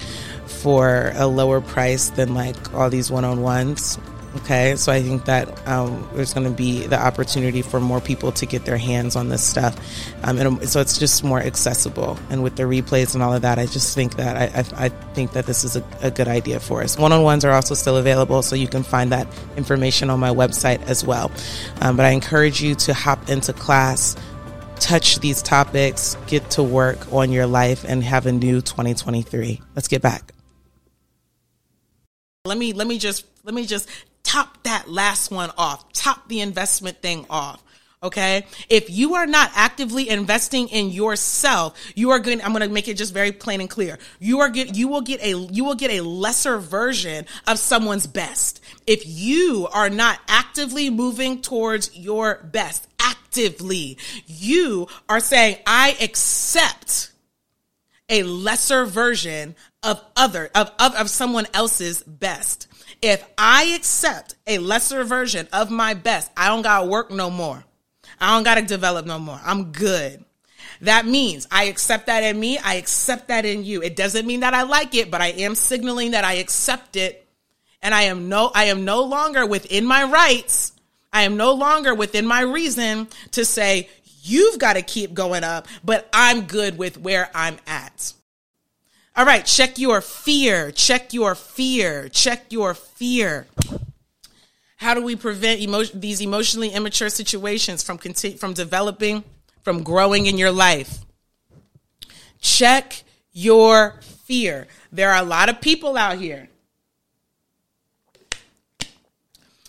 [0.46, 3.98] for a lower price than like all these one on ones.
[4.36, 8.30] Okay, so I think that um, there's going to be the opportunity for more people
[8.32, 9.76] to get their hands on this stuff,
[10.22, 12.16] um, and so it's just more accessible.
[12.30, 14.88] And with the replays and all of that, I just think that I, I, I
[15.14, 16.96] think that this is a, a good idea for us.
[16.96, 21.04] One-on-ones are also still available, so you can find that information on my website as
[21.04, 21.32] well.
[21.80, 24.14] Um, but I encourage you to hop into class
[24.80, 29.60] touch these topics, get to work on your life, and have a new 2023.
[29.76, 30.32] Let's get back.
[32.46, 33.88] Let me let me just let me just
[34.22, 37.62] top that last one off, top the investment thing off.
[38.02, 38.46] Okay.
[38.70, 42.88] If you are not actively investing in yourself, you are going, I'm going to make
[42.88, 43.98] it just very plain and clear.
[44.18, 48.06] You are get, you will get a, you will get a lesser version of someone's
[48.06, 48.62] best.
[48.86, 57.12] If you are not actively moving towards your best, actively, you are saying, I accept
[58.08, 62.66] a lesser version of other, of, of, of someone else's best.
[63.02, 67.64] If I accept a lesser version of my best, I don't gotta work no more.
[68.20, 69.40] I don't gotta develop no more.
[69.44, 70.24] I'm good.
[70.82, 73.82] That means I accept that in me, I accept that in you.
[73.82, 77.26] It doesn't mean that I like it, but I am signaling that I accept it
[77.82, 80.72] and I am no I am no longer within my rights.
[81.12, 83.88] I am no longer within my reason to say
[84.22, 88.12] you've got to keep going up, but I'm good with where I'm at.
[89.16, 93.46] All right, check your fear, check your fear, check your fear.
[94.76, 99.24] How do we prevent emo- these emotionally immature situations from conti- from developing,
[99.62, 101.00] from growing in your life?
[102.40, 104.68] Check your fear.
[104.92, 106.48] There are a lot of people out here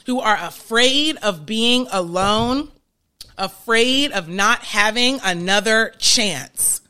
[0.05, 2.69] who are afraid of being alone,
[3.37, 6.80] afraid of not having another chance,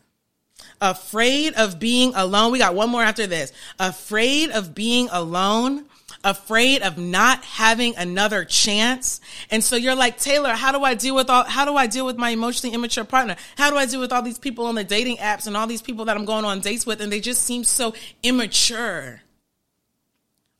[0.81, 2.51] afraid of being alone.
[2.51, 3.53] We got one more after this.
[3.79, 5.85] Afraid of being alone,
[6.23, 9.21] afraid of not having another chance.
[9.49, 12.05] And so you're like, Taylor, how do I deal with all, how do I deal
[12.05, 13.35] with my emotionally immature partner?
[13.57, 15.81] How do I deal with all these people on the dating apps and all these
[15.81, 19.21] people that I'm going on dates with and they just seem so immature?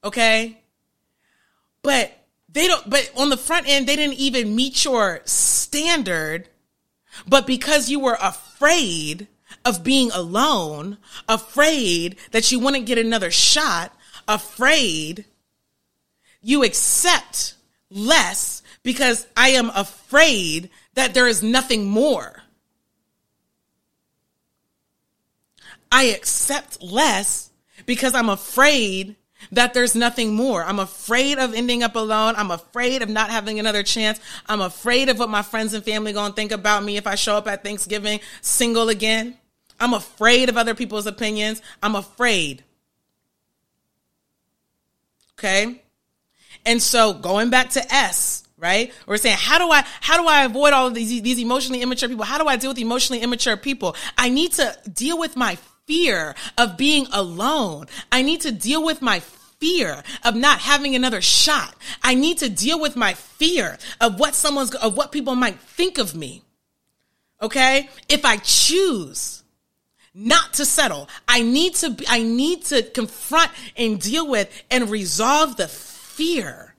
[0.04, 0.60] Okay.
[1.84, 2.16] But
[2.50, 6.48] they don't, but on the front end, they didn't even meet your standard.
[7.28, 9.28] But because you were afraid
[9.66, 10.98] of being alone,
[11.28, 13.96] afraid that you wouldn't get another shot,
[14.28, 15.26] afraid,
[16.42, 17.56] you accept
[17.90, 22.44] less because I am afraid that there is nothing more.
[25.92, 27.52] I accept less
[27.86, 29.16] because I'm afraid
[29.52, 30.64] that there's nothing more.
[30.64, 32.36] I'm afraid of ending up alone.
[32.38, 34.20] I'm afraid of not having another chance.
[34.48, 37.16] I'm afraid of what my friends and family going to think about me if I
[37.16, 39.38] show up at Thanksgiving single again.
[39.82, 41.62] I'm afraid of other people's opinions.
[41.82, 42.64] I'm afraid.
[45.38, 45.82] Okay?
[46.66, 48.94] And so going back to S, right?
[49.08, 52.08] We're saying, how do I, how do I avoid all of these, these emotionally immature
[52.08, 52.26] people?
[52.26, 53.96] How do I deal with emotionally immature people?
[54.18, 57.88] I need to deal with my fear of being alone.
[58.12, 61.74] I need to deal with my fear of not having another shot.
[62.04, 65.98] I need to deal with my fear of what someone's, of what people might think
[65.98, 66.44] of me.
[67.42, 67.90] Okay.
[68.08, 69.41] If I choose
[70.14, 74.90] not to settle, I need to, be, I need to confront and deal with and
[74.90, 76.76] resolve the fear.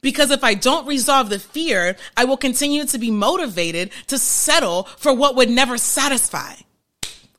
[0.00, 4.84] Because if I don't resolve the fear, I will continue to be motivated to settle
[4.84, 6.54] for what would never satisfy.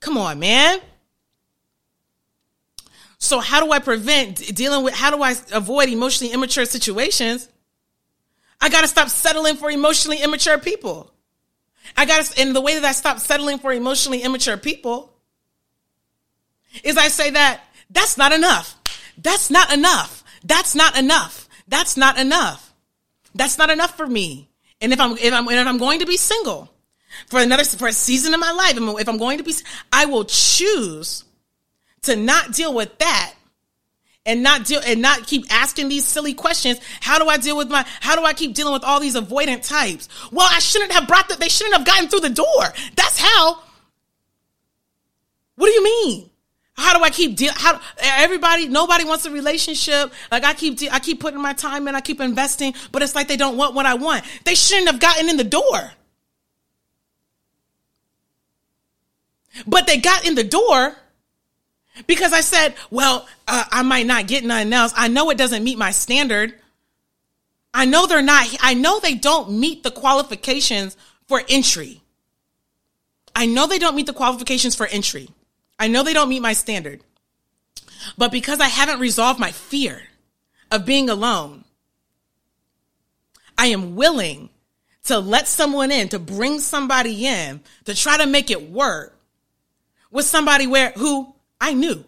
[0.02, 0.80] Come on, man.
[3.18, 7.50] So how do I prevent dealing with, how do I avoid emotionally immature situations?
[8.62, 11.14] I got to stop settling for emotionally immature people.
[11.98, 15.14] I got to, and the way that I stop settling for emotionally immature people
[16.84, 18.78] is I say that that's not enough.
[19.18, 20.24] That's not enough.
[20.44, 21.50] That's not enough.
[21.68, 22.74] That's not enough.
[23.36, 24.50] That's not enough for me.
[24.82, 26.70] And if I'm, if I'm, if I'm going to be single,
[27.28, 28.78] for another for a season of my life.
[28.78, 29.54] If I'm going to be,
[29.92, 31.24] I will choose
[32.04, 33.34] to not deal with that
[34.30, 36.80] and not deal and not keep asking these silly questions.
[37.02, 37.84] How do I deal with my?
[38.00, 40.08] How do I keep dealing with all these avoidant types?
[40.32, 41.40] Well, I shouldn't have brought that.
[41.40, 42.64] They shouldn't have gotten through the door.
[42.96, 43.64] That's how.
[45.56, 46.30] What do you mean?
[46.74, 47.52] How do I keep deal?
[47.54, 50.14] How everybody, nobody wants a relationship.
[50.32, 53.28] Like I keep, I keep putting my time in, I keep investing, but it's like
[53.28, 54.24] they don't want what I want.
[54.46, 55.92] They shouldn't have gotten in the door.
[59.68, 60.96] But they got in the door
[62.08, 64.94] because I said, well, uh, I might not get nothing else.
[64.96, 66.54] I know it doesn't meet my standard.
[67.74, 72.02] I know they're not, I know they don't meet the qualifications for entry.
[73.36, 75.30] I know they don't meet the qualifications for entry.
[75.78, 77.02] I know they don't meet my standard.
[78.18, 80.02] But because I haven't resolved my fear
[80.72, 81.64] of being alone,
[83.58, 84.50] I am willing
[85.06, 89.18] to let someone in, to bring somebody in, to try to make it work
[90.12, 92.06] with somebody where who I knew.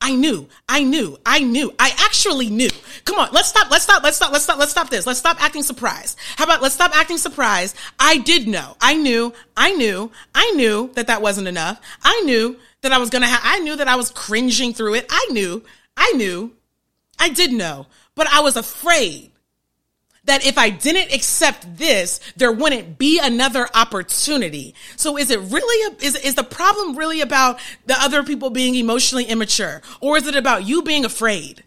[0.00, 2.68] I knew, I knew, I knew, I actually knew.
[3.04, 5.06] Come on, let's stop, let's stop, let's stop, let's stop, let's stop this.
[5.06, 6.18] Let's stop acting surprised.
[6.36, 7.76] How about let's stop acting surprised?
[7.98, 11.80] I did know, I knew, I knew, I knew that that wasn't enough.
[12.04, 15.06] I knew that I was gonna have, I knew that I was cringing through it.
[15.10, 15.64] I knew,
[15.96, 16.52] I knew,
[17.18, 19.32] I did know, but I was afraid
[20.26, 24.74] that if I didn't accept this, there wouldn't be another opportunity.
[24.96, 28.74] So is it really, a, is, is the problem really about the other people being
[28.74, 29.82] emotionally immature?
[30.00, 31.64] Or is it about you being afraid?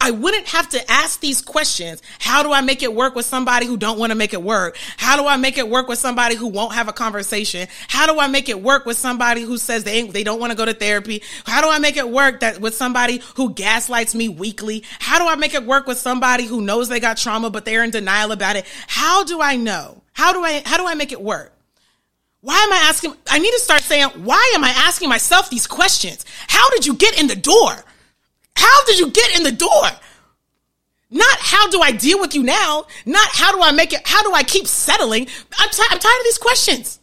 [0.00, 2.02] I wouldn't have to ask these questions.
[2.18, 4.76] How do I make it work with somebody who don't want to make it work?
[4.98, 7.68] How do I make it work with somebody who won't have a conversation?
[7.88, 10.56] How do I make it work with somebody who says they they don't want to
[10.56, 11.22] go to therapy?
[11.46, 14.84] How do I make it work that with somebody who gaslights me weekly?
[14.98, 17.82] How do I make it work with somebody who knows they got trauma but they're
[17.82, 18.66] in denial about it?
[18.86, 20.02] How do I know?
[20.12, 21.52] How do I how do I make it work?
[22.42, 25.66] Why am I asking I need to start saying why am I asking myself these
[25.66, 26.26] questions?
[26.48, 27.84] How did you get in the door?
[28.64, 29.84] How did you get in the door?
[31.10, 32.86] Not how do I deal with you now?
[33.04, 34.00] Not how do I make it?
[34.06, 35.26] How do I keep settling?
[35.58, 36.98] I'm, t- I'm tired of these questions.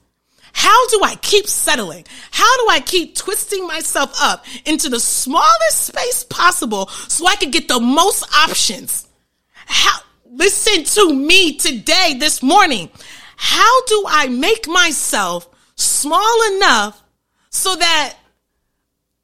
[0.53, 2.05] How do I keep settling?
[2.31, 7.51] How do I keep twisting myself up into the smallest space possible so I can
[7.51, 9.07] get the most options?
[9.53, 9.99] How,
[10.31, 12.89] listen to me today, this morning.
[13.37, 17.01] How do I make myself small enough
[17.51, 18.15] so that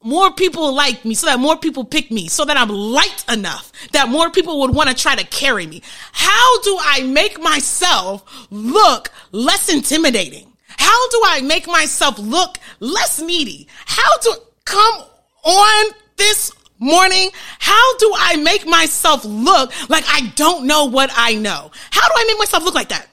[0.02, 3.72] more people like me, so that more people pick me, so that I'm light enough
[3.92, 5.82] that more people would want to try to carry me?
[6.12, 10.52] How do I make myself look less intimidating?
[10.78, 13.68] How do I make myself look less needy?
[13.86, 14.34] How do
[14.64, 15.02] come
[15.44, 17.30] on this morning?
[17.58, 21.70] How do I make myself look like I don't know what I know?
[21.90, 23.08] How do I make myself look like that?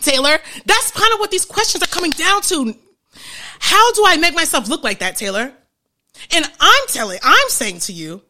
[0.00, 2.74] Taylor, that's kind of what these questions are coming down to.
[3.58, 5.52] How do I make myself look like that, Taylor?
[6.32, 8.22] And I'm telling, I'm saying to you,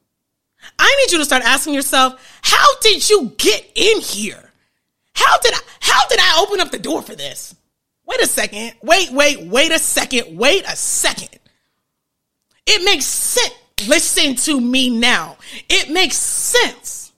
[0.79, 4.51] I need you to start asking yourself, how did you get in here?
[5.15, 7.55] How did I, how did I open up the door for this?
[8.07, 8.75] Wait a second.
[8.83, 10.37] Wait, wait, wait a second.
[10.37, 11.39] Wait a second.
[12.67, 13.55] It makes sense.
[13.87, 15.37] Listen to me now.
[15.69, 17.13] It makes sense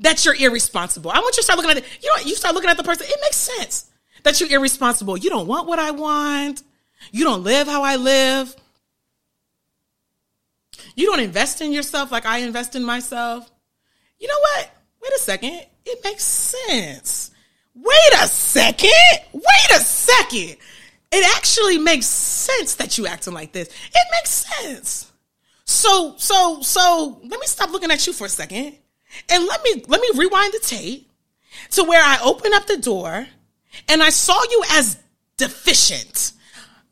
[0.00, 1.10] that you're irresponsible.
[1.10, 1.84] I want you to start looking at it.
[2.02, 3.06] You know, you start looking at the person.
[3.08, 3.90] It makes sense
[4.22, 5.16] that you're irresponsible.
[5.16, 6.62] You don't want what I want.
[7.10, 8.54] You don't live how I live.
[10.94, 13.50] You don't invest in yourself like I invest in myself.
[14.18, 14.70] You know what?
[15.02, 15.66] Wait a second.
[15.84, 17.30] It makes sense.
[17.74, 18.90] Wait a second.
[19.32, 20.56] Wait a second.
[21.12, 23.68] It actually makes sense that you acting like this.
[23.68, 25.12] It makes sense.
[25.64, 28.76] So, so, so let me stop looking at you for a second
[29.28, 31.10] and let me, let me rewind the tape
[31.72, 33.26] to where I opened up the door
[33.88, 34.98] and I saw you as
[35.36, 36.32] deficient.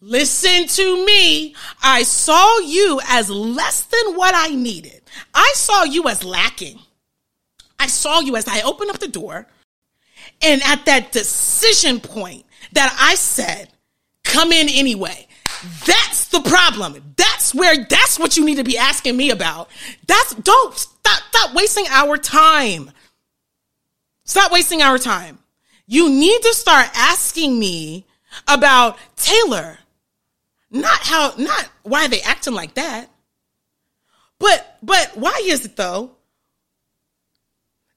[0.02, 1.54] Listen to me.
[1.80, 5.00] I saw you as less than what I needed.
[5.32, 6.80] I saw you as lacking.
[7.78, 9.46] I saw you as I opened up the door
[10.42, 13.68] and at that decision point that I said,
[14.24, 15.28] come in anyway.
[15.86, 17.14] That's the problem.
[17.16, 19.70] That's where, that's what you need to be asking me about.
[20.08, 22.90] That's, don't, stop, stop wasting our time.
[24.24, 25.38] Stop wasting our time.
[25.86, 28.06] You need to start asking me
[28.48, 29.78] about Taylor,
[30.72, 33.08] not how, not why they acting like that,
[34.38, 36.12] but, but why is it though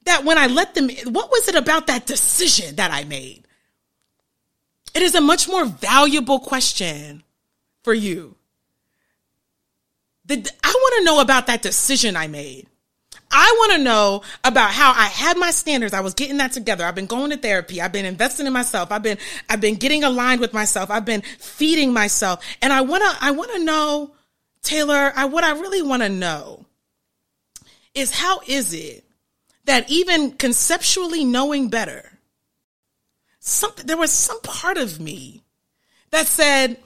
[0.03, 3.47] that when I let them, what was it about that decision that I made?
[4.93, 7.23] It is a much more valuable question
[7.83, 8.35] for you.
[10.25, 12.67] The, I want to know about that decision I made.
[13.31, 15.93] I want to know about how I had my standards.
[15.93, 16.85] I was getting that together.
[16.85, 17.81] I've been going to therapy.
[17.81, 18.91] I've been investing in myself.
[18.91, 19.17] I've been,
[19.49, 20.89] I've been getting aligned with myself.
[20.89, 22.45] I've been feeding myself.
[22.61, 24.11] And I want to, I want to know,
[24.61, 26.65] Taylor, I, what I really want to know
[27.93, 29.03] is how is it
[29.65, 32.19] that even conceptually knowing better,
[33.39, 35.43] something, there was some part of me
[36.11, 36.77] that said,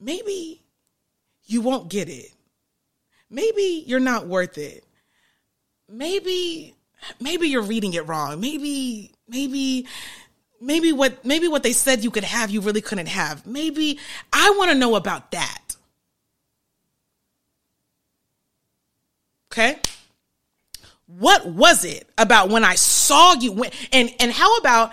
[0.00, 0.62] maybe
[1.44, 2.32] you won't get it.
[3.32, 4.84] Maybe you're not worth it.
[5.88, 6.74] Maybe,
[7.18, 8.40] maybe you're reading it wrong.
[8.40, 9.86] Maybe, maybe,
[10.60, 13.46] maybe what, maybe what they said you could have, you really couldn't have.
[13.46, 13.98] Maybe
[14.32, 15.76] I want to know about that.
[19.50, 19.78] Okay.
[21.06, 23.52] What was it about when I saw you?
[23.52, 24.92] when, and and how about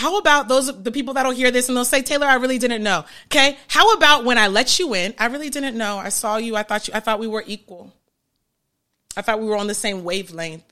[0.00, 2.82] how about those the people that'll hear this and they'll say, Taylor, I really didn't
[2.82, 3.04] know.
[3.26, 3.58] Okay.
[3.68, 5.12] How about when I let you in?
[5.18, 5.98] I really didn't know.
[5.98, 6.56] I saw you.
[6.56, 6.94] I thought you.
[6.94, 7.92] I thought we were equal.
[9.14, 10.64] I thought we were on the same wavelength.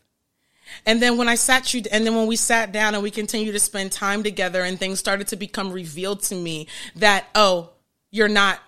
[0.86, 3.52] And then when I sat you, and then when we sat down and we continued
[3.52, 6.66] to spend time together, and things started to become revealed to me
[6.96, 7.68] that oh,
[8.10, 8.60] you're not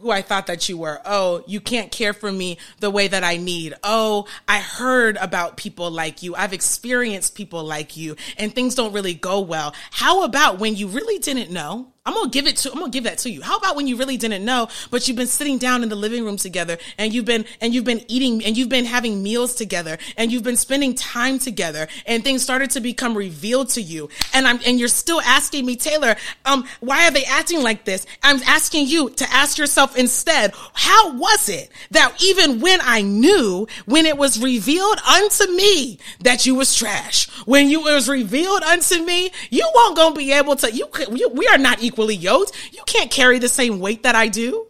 [0.00, 1.00] who I thought that you were.
[1.04, 3.74] Oh, you can't care for me the way that I need.
[3.82, 6.34] Oh, I heard about people like you.
[6.34, 9.74] I've experienced people like you and things don't really go well.
[9.90, 11.92] How about when you really didn't know?
[12.08, 13.42] I'm gonna give it to I'm gonna give that to you.
[13.42, 16.24] How about when you really didn't know, but you've been sitting down in the living
[16.24, 19.98] room together and you've been and you've been eating and you've been having meals together
[20.16, 24.08] and you've been spending time together and things started to become revealed to you.
[24.32, 28.06] And I'm and you're still asking me, Taylor, um, why are they acting like this?
[28.22, 33.68] I'm asking you to ask yourself instead, how was it that even when I knew,
[33.84, 38.62] when it was revealed unto me that you was trash, when you it was revealed
[38.62, 42.14] unto me, you won't gonna be able to you, you we are not equal equally
[42.14, 42.52] yoked.
[42.72, 44.66] You can't carry the same weight that I do.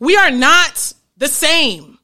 [0.00, 1.98] We are not the same.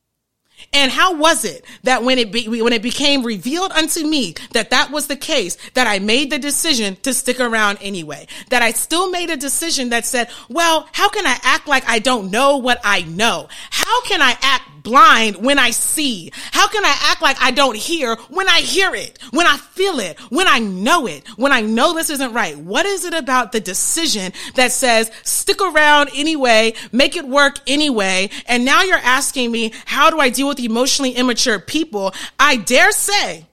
[0.72, 4.70] And how was it that when it be, when it became revealed unto me that
[4.70, 8.26] that was the case, that I made the decision to stick around anyway?
[8.48, 11.98] That I still made a decision that said, well, how can I act like I
[11.98, 13.48] don't know what I know?
[13.70, 16.32] How can I act blind when I see?
[16.52, 20.00] How can I act like I don't hear when I hear it, when I feel
[20.00, 22.56] it, when I know it, when I know this isn't right?
[22.56, 28.30] What is it about the decision that says stick around anyway, make it work anyway?
[28.46, 32.14] And now you're asking me, how do I deal with emotionally immature people?
[32.38, 33.46] I dare say,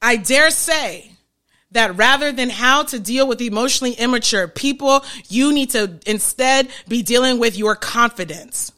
[0.00, 1.13] I dare say,
[1.74, 7.02] that rather than how to deal with emotionally immature people, you need to instead be
[7.02, 8.72] dealing with your confidence.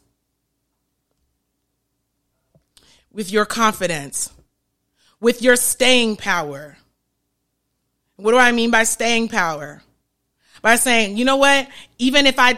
[3.11, 4.31] With your confidence,
[5.19, 6.77] with your staying power.
[8.17, 9.81] What do I mean by staying power?
[10.63, 11.67] By saying, you know what?
[11.99, 12.57] Even if I,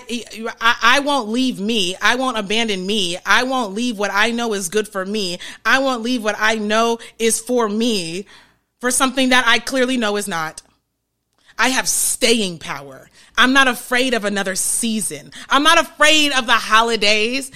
[0.61, 1.97] I, won't leave me.
[2.01, 3.17] I won't abandon me.
[3.25, 5.37] I won't leave what I know is good for me.
[5.65, 8.25] I won't leave what I know is for me
[8.79, 10.61] for something that I clearly know is not.
[11.57, 13.09] I have staying power.
[13.37, 15.31] I'm not afraid of another season.
[15.49, 17.51] I'm not afraid of the holidays.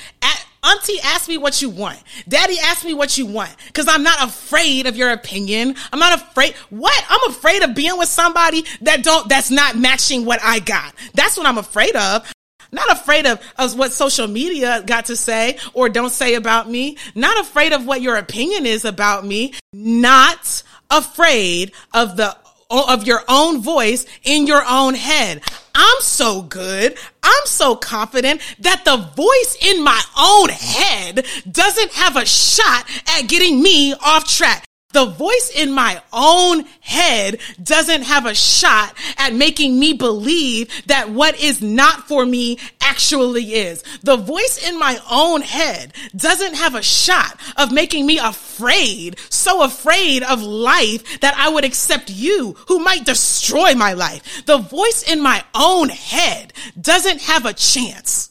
[0.63, 2.01] Auntie, ask me what you want.
[2.27, 3.53] Daddy, ask me what you want.
[3.73, 5.75] Cause I'm not afraid of your opinion.
[5.91, 6.53] I'm not afraid.
[6.69, 7.05] What?
[7.09, 10.93] I'm afraid of being with somebody that don't, that's not matching what I got.
[11.13, 12.31] That's what I'm afraid of.
[12.71, 16.97] Not afraid of, of what social media got to say or don't say about me.
[17.13, 19.53] Not afraid of what your opinion is about me.
[19.73, 20.63] Not
[20.93, 22.37] afraid of the
[22.69, 25.41] of your own voice in your own head.
[25.75, 26.97] I'm so good.
[27.21, 33.27] I'm so confident that the voice in my own head doesn't have a shot at
[33.27, 34.65] getting me off track.
[34.93, 41.09] The voice in my own head doesn't have a shot at making me believe that
[41.09, 43.83] what is not for me actually is.
[44.03, 49.63] The voice in my own head doesn't have a shot of making me afraid, so
[49.63, 54.45] afraid of life that I would accept you who might destroy my life.
[54.45, 58.29] The voice in my own head doesn't have a chance.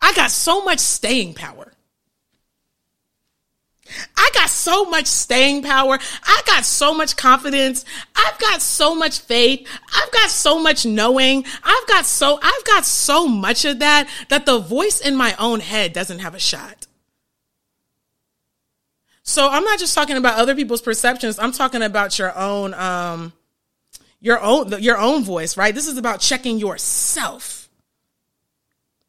[0.00, 1.72] I got so much staying power.
[4.16, 5.98] I got so much staying power.
[6.24, 7.84] I got so much confidence.
[8.14, 9.66] I've got so much faith.
[9.94, 11.44] I've got so much knowing.
[11.64, 15.60] I've got so, I've got so much of that that the voice in my own
[15.60, 16.86] head doesn't have a shot.
[19.22, 21.38] So I'm not just talking about other people's perceptions.
[21.38, 23.32] I'm talking about your own, um,
[24.20, 25.74] your own, your own voice, right?
[25.74, 27.57] This is about checking yourself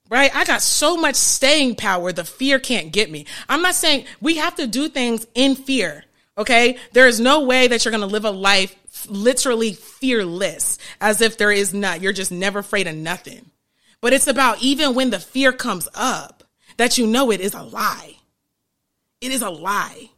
[0.09, 0.35] right?
[0.35, 3.25] I got so much staying power, the fear can't get me.
[3.47, 6.05] I'm not saying we have to do things in fear.
[6.37, 6.77] Okay.
[6.93, 8.75] There is no way that you're to live a life
[9.07, 12.01] literally fearless as if there is not.
[12.01, 13.51] You're just never afraid of nothing.
[14.01, 16.43] But it's about even when the fear comes up
[16.77, 18.15] that you know it is a lie.
[19.19, 20.11] It is a lie.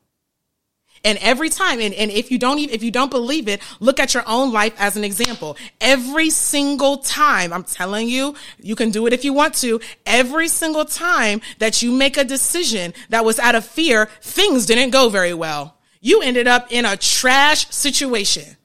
[1.03, 3.99] And every time, and, and if you don't even, if you don't believe it, look
[3.99, 5.57] at your own life as an example.
[5.79, 9.79] Every single time, I'm telling you, you can do it if you want to.
[10.05, 14.91] Every single time that you make a decision that was out of fear, things didn't
[14.91, 15.77] go very well.
[16.01, 18.57] You ended up in a trash situation.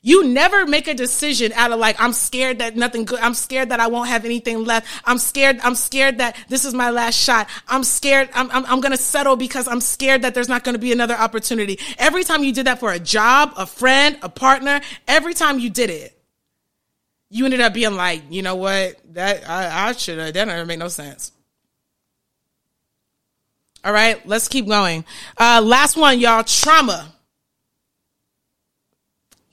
[0.00, 3.18] You never make a decision out of like, I'm scared that nothing good.
[3.20, 4.86] I'm scared that I won't have anything left.
[5.04, 5.58] I'm scared.
[5.62, 7.48] I'm scared that this is my last shot.
[7.66, 8.28] I'm scared.
[8.32, 11.80] I'm, I'm, I'm to settle because I'm scared that there's not to be another opportunity.
[11.98, 15.68] Every time you did that for a job, a friend, a partner, every time you
[15.68, 16.14] did it,
[17.28, 18.96] you ended up being like, you know what?
[19.14, 21.32] That I, I should have, that doesn't make no sense.
[23.84, 25.04] All right, let's keep going.
[25.36, 27.12] Uh, last one, y'all, trauma.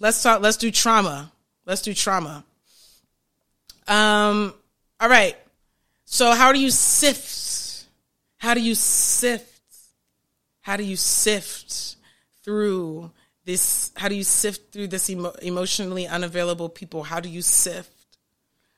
[0.06, 0.40] Let's talk.
[0.40, 1.32] Let's do trauma.
[1.66, 2.44] Let's do trauma.
[3.88, 4.54] Um.
[5.00, 5.36] All right.
[6.06, 7.88] So how do you sift?
[8.38, 9.52] How do you sift?
[10.62, 11.96] How do you sift
[12.44, 13.10] through
[13.46, 13.92] this?
[13.96, 17.02] How do you sift through this emo- emotionally unavailable people?
[17.02, 17.90] How do you sift?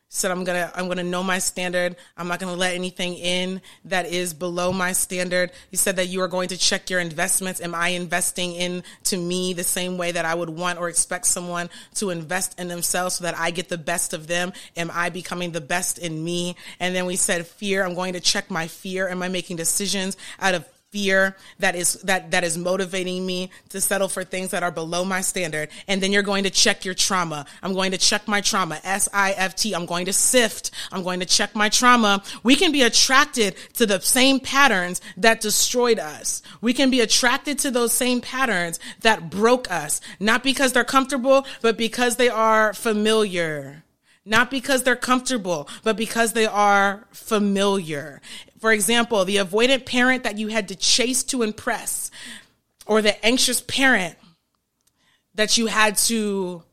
[0.10, 1.96] Said I'm gonna I'm gonna know my standard.
[2.16, 5.52] I'm not gonna let anything in that is below my standard.
[5.70, 7.62] He said that you are going to check your investments.
[7.62, 11.26] Am I investing in to me the same way that I would want or expect
[11.26, 14.54] someone to invest in themselves so that I get the best of them?
[14.78, 16.56] Am I becoming the best in me?
[16.80, 17.84] And then we said fear.
[17.84, 19.10] I'm going to check my fear.
[19.10, 23.82] Am I making decisions out of fear that is that that is motivating me to
[23.82, 25.70] settle for things that are below my standard.
[25.88, 27.46] And then you're going to check your trauma.
[27.62, 28.80] I'm going to check my trauma.
[28.84, 30.72] S-i-f-t i'm going to sift.
[30.92, 32.24] I'm going to check my trauma.
[32.44, 36.42] We can be attracted to the same patterns that destroyed us.
[36.62, 40.00] We can be attracted to those same patterns that broke us.
[40.20, 43.84] Not because they're comfortable but because they are familiar.
[44.28, 48.22] Not because they're comfortable, but because they are familiar.
[48.60, 52.10] For example, the avoidant parent that you had to chase to impress,
[52.86, 54.16] or the anxious parent
[55.36, 56.64] that you had to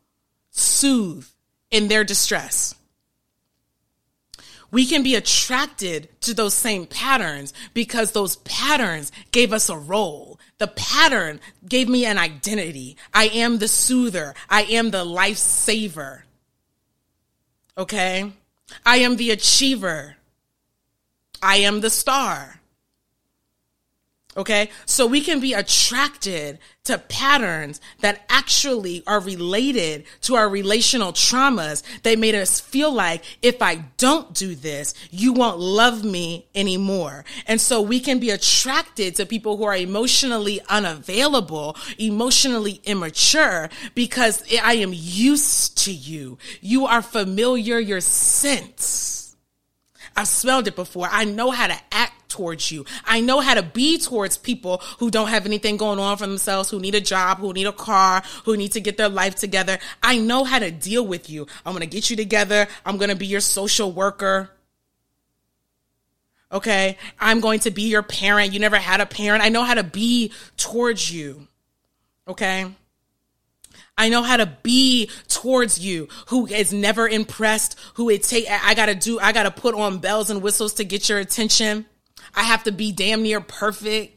[0.50, 1.26] soothe
[1.70, 2.74] in their distress.
[4.70, 10.40] We can be attracted to those same patterns because those patterns gave us a role.
[10.58, 12.96] The pattern gave me an identity.
[13.12, 14.34] I am the soother.
[14.50, 16.24] I am the life saver.
[17.78, 18.32] Okay.
[18.84, 20.16] I am the achiever.
[21.44, 22.60] I am the star.
[24.36, 24.70] Okay.
[24.84, 31.82] So we can be attracted to patterns that actually are related to our relational traumas
[32.02, 37.24] that made us feel like if I don't do this, you won't love me anymore.
[37.46, 44.42] And so we can be attracted to people who are emotionally unavailable, emotionally immature because
[44.62, 46.38] I am used to you.
[46.60, 49.23] You are familiar, your sense.
[50.16, 51.08] I've smelled it before.
[51.10, 52.84] I know how to act towards you.
[53.04, 56.68] I know how to be towards people who don't have anything going on for themselves,
[56.70, 59.78] who need a job, who need a car, who need to get their life together.
[60.02, 61.46] I know how to deal with you.
[61.64, 62.66] I'm going to get you together.
[62.84, 64.50] I'm going to be your social worker.
[66.50, 66.98] Okay.
[67.20, 68.52] I'm going to be your parent.
[68.52, 69.44] You never had a parent.
[69.44, 71.46] I know how to be towards you.
[72.26, 72.66] Okay.
[73.96, 78.74] I know how to be towards you who is never impressed, who it take, I
[78.74, 81.86] gotta do, I gotta put on bells and whistles to get your attention.
[82.34, 84.14] I have to be damn near perfect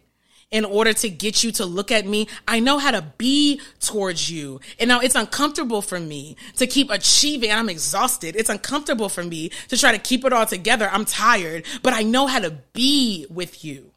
[0.49, 2.27] in order to get you to look at me.
[2.47, 4.61] I know how to be towards you.
[4.79, 7.51] And now it's uncomfortable for me to keep achieving.
[7.51, 8.35] I'm exhausted.
[8.35, 10.89] It's uncomfortable for me to try to keep it all together.
[10.91, 13.91] I'm tired, but I know how to be with you.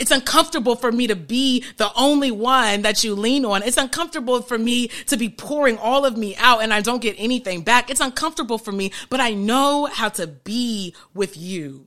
[0.00, 3.62] It's uncomfortable for me to be the only one that you lean on.
[3.62, 7.16] It's uncomfortable for me to be pouring all of me out and I don't get
[7.18, 7.90] anything back.
[7.90, 11.86] It's uncomfortable for me, but I know how to be with you.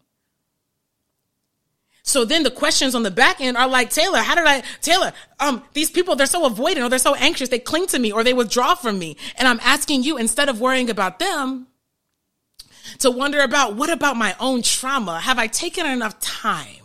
[2.03, 5.11] So then the questions on the back end are like, Taylor, how did I, Taylor,
[5.39, 7.49] um, these people, they're so avoidant or they're so anxious.
[7.49, 9.17] They cling to me or they withdraw from me.
[9.37, 11.65] And I'm asking you, instead of worrying about them,
[12.99, 15.19] to wonder about what about my own trauma?
[15.19, 16.82] Have I taken enough time?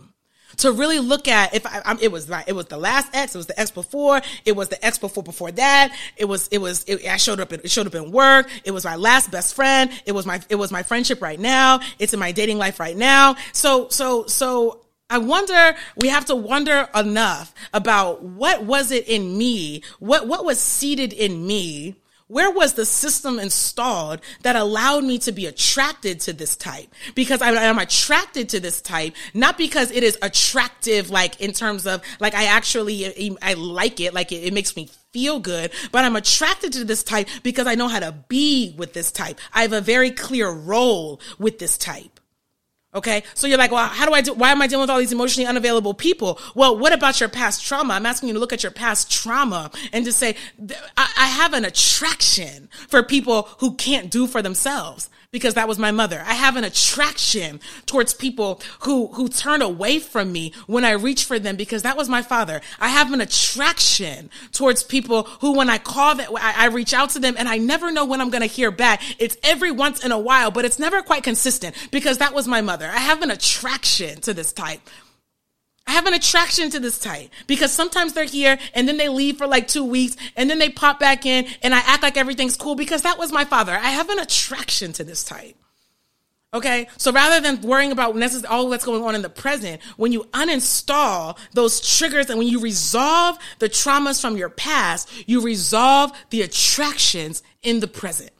[0.58, 3.38] To really look at if I, it was like it was the last ex, it
[3.38, 6.84] was the ex before, it was the ex before before that, it was it was
[6.84, 9.90] it, I showed up it showed up in work, it was my last best friend,
[10.06, 12.96] it was my it was my friendship right now, it's in my dating life right
[12.96, 13.36] now.
[13.52, 19.38] So so so I wonder, we have to wonder enough about what was it in
[19.38, 19.82] me?
[20.00, 21.96] What, what was seated in me?
[22.28, 26.94] Where was the system installed that allowed me to be attracted to this type?
[27.14, 31.86] Because I, am attracted to this type, not because it is attractive, like in terms
[31.86, 36.04] of, like I actually, I like it, like it, it makes me feel good, but
[36.04, 39.40] I'm attracted to this type because I know how to be with this type.
[39.54, 42.17] I have a very clear role with this type.
[42.98, 43.22] Okay.
[43.34, 45.12] So you're like, well, how do I do, why am I dealing with all these
[45.12, 46.38] emotionally unavailable people?
[46.54, 47.94] Well, what about your past trauma?
[47.94, 50.34] I'm asking you to look at your past trauma and to say,
[50.96, 55.90] I have an attraction for people who can't do for themselves because that was my
[55.90, 56.22] mother.
[56.26, 61.24] I have an attraction towards people who, who turn away from me when I reach
[61.24, 62.62] for them because that was my father.
[62.80, 67.10] I have an attraction towards people who, when I call that, I, I reach out
[67.10, 69.02] to them and I never know when I'm going to hear back.
[69.18, 72.62] It's every once in a while, but it's never quite consistent because that was my
[72.62, 72.86] mother.
[72.86, 74.80] I have an attraction to this type.
[75.88, 79.38] I have an attraction to this type because sometimes they're here and then they leave
[79.38, 82.58] for like two weeks and then they pop back in and I act like everything's
[82.58, 83.72] cool because that was my father.
[83.72, 85.56] I have an attraction to this type.
[86.52, 86.88] Okay.
[86.98, 88.14] So rather than worrying about
[88.46, 92.60] all that's going on in the present, when you uninstall those triggers and when you
[92.60, 98.30] resolve the traumas from your past, you resolve the attractions in the present.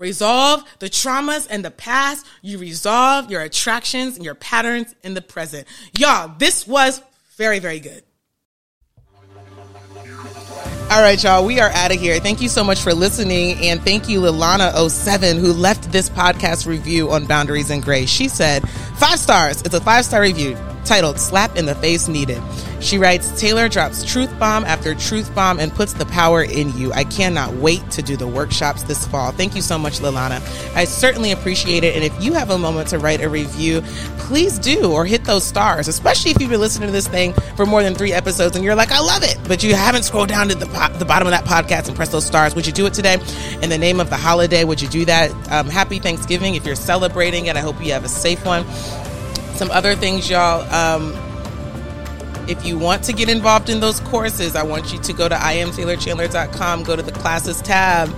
[0.00, 2.26] Resolve the traumas and the past.
[2.40, 5.68] You resolve your attractions and your patterns in the present.
[5.92, 7.02] Y'all, this was
[7.36, 8.02] very, very good.
[10.90, 12.18] All right, y'all, we are out of here.
[12.18, 13.58] Thank you so much for listening.
[13.58, 18.08] And thank you, Lilana07, who left this podcast review on Boundaries and Grace.
[18.08, 19.60] She said, five stars.
[19.62, 22.42] It's a five star review titled Slap in the Face Needed.
[22.80, 26.92] She writes, Taylor drops truth bomb after truth bomb and puts the power in you.
[26.92, 29.32] I cannot wait to do the workshops this fall.
[29.32, 30.40] Thank you so much, Lilana.
[30.74, 31.94] I certainly appreciate it.
[31.94, 33.82] And if you have a moment to write a review,
[34.16, 37.66] please do or hit those stars, especially if you've been listening to this thing for
[37.66, 40.48] more than three episodes and you're like, I love it, but you haven't scrolled down
[40.48, 42.54] to the, po- the bottom of that podcast and press those stars.
[42.54, 43.18] Would you do it today?
[43.60, 45.30] In the name of the holiday, would you do that?
[45.50, 47.56] Um, happy Thanksgiving if you're celebrating it.
[47.56, 48.64] I hope you have a safe one.
[49.60, 50.62] Some other things, y'all.
[50.74, 51.14] Um,
[52.48, 55.34] If you want to get involved in those courses, I want you to go to
[55.34, 58.08] imtaylorchandler.com, go to the classes tab,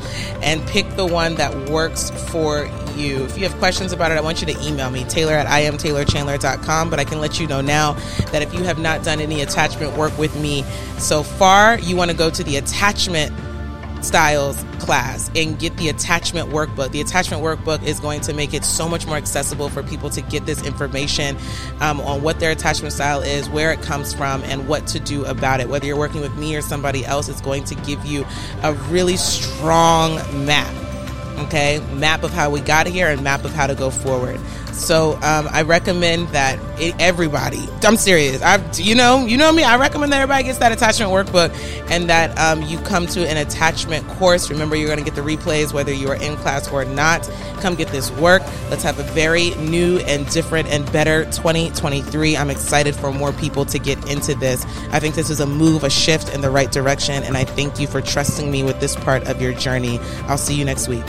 [0.41, 3.25] and pick the one that works for you.
[3.25, 6.91] If you have questions about it, I want you to email me, taylor at imtaylorchandler.com.
[6.91, 7.95] But I can let you know now
[8.31, 10.63] that if you have not done any attachment work with me
[10.99, 13.33] so far, you want to go to the attachment
[14.05, 16.91] styles class and get the attachment workbook.
[16.91, 20.21] The attachment workbook is going to make it so much more accessible for people to
[20.23, 21.37] get this information
[21.81, 25.25] um, on what their attachment style is, where it comes from, and what to do
[25.25, 25.69] about it.
[25.69, 28.27] Whether you're working with me or somebody else, it's going to give you
[28.63, 30.75] a really strong map
[31.39, 34.39] okay map of how we got here and map of how to go forward
[34.73, 39.63] so um, i recommend that it, everybody i'm serious i you know you know me
[39.63, 41.53] i recommend that everybody gets that attachment workbook
[41.91, 44.51] and that um, you come to an attachment course.
[44.51, 47.23] Remember you're going to get the replays whether you are in class or not.
[47.61, 48.43] Come get this work.
[48.71, 53.65] Let's have a very new and different and better 2023 i'm excited for more people
[53.67, 54.65] to get into this.
[54.91, 57.79] I think this is a move a shift in the right direction and i thank
[57.79, 59.99] you for trusting me with this part of your journey.
[60.29, 61.05] I'll see you next week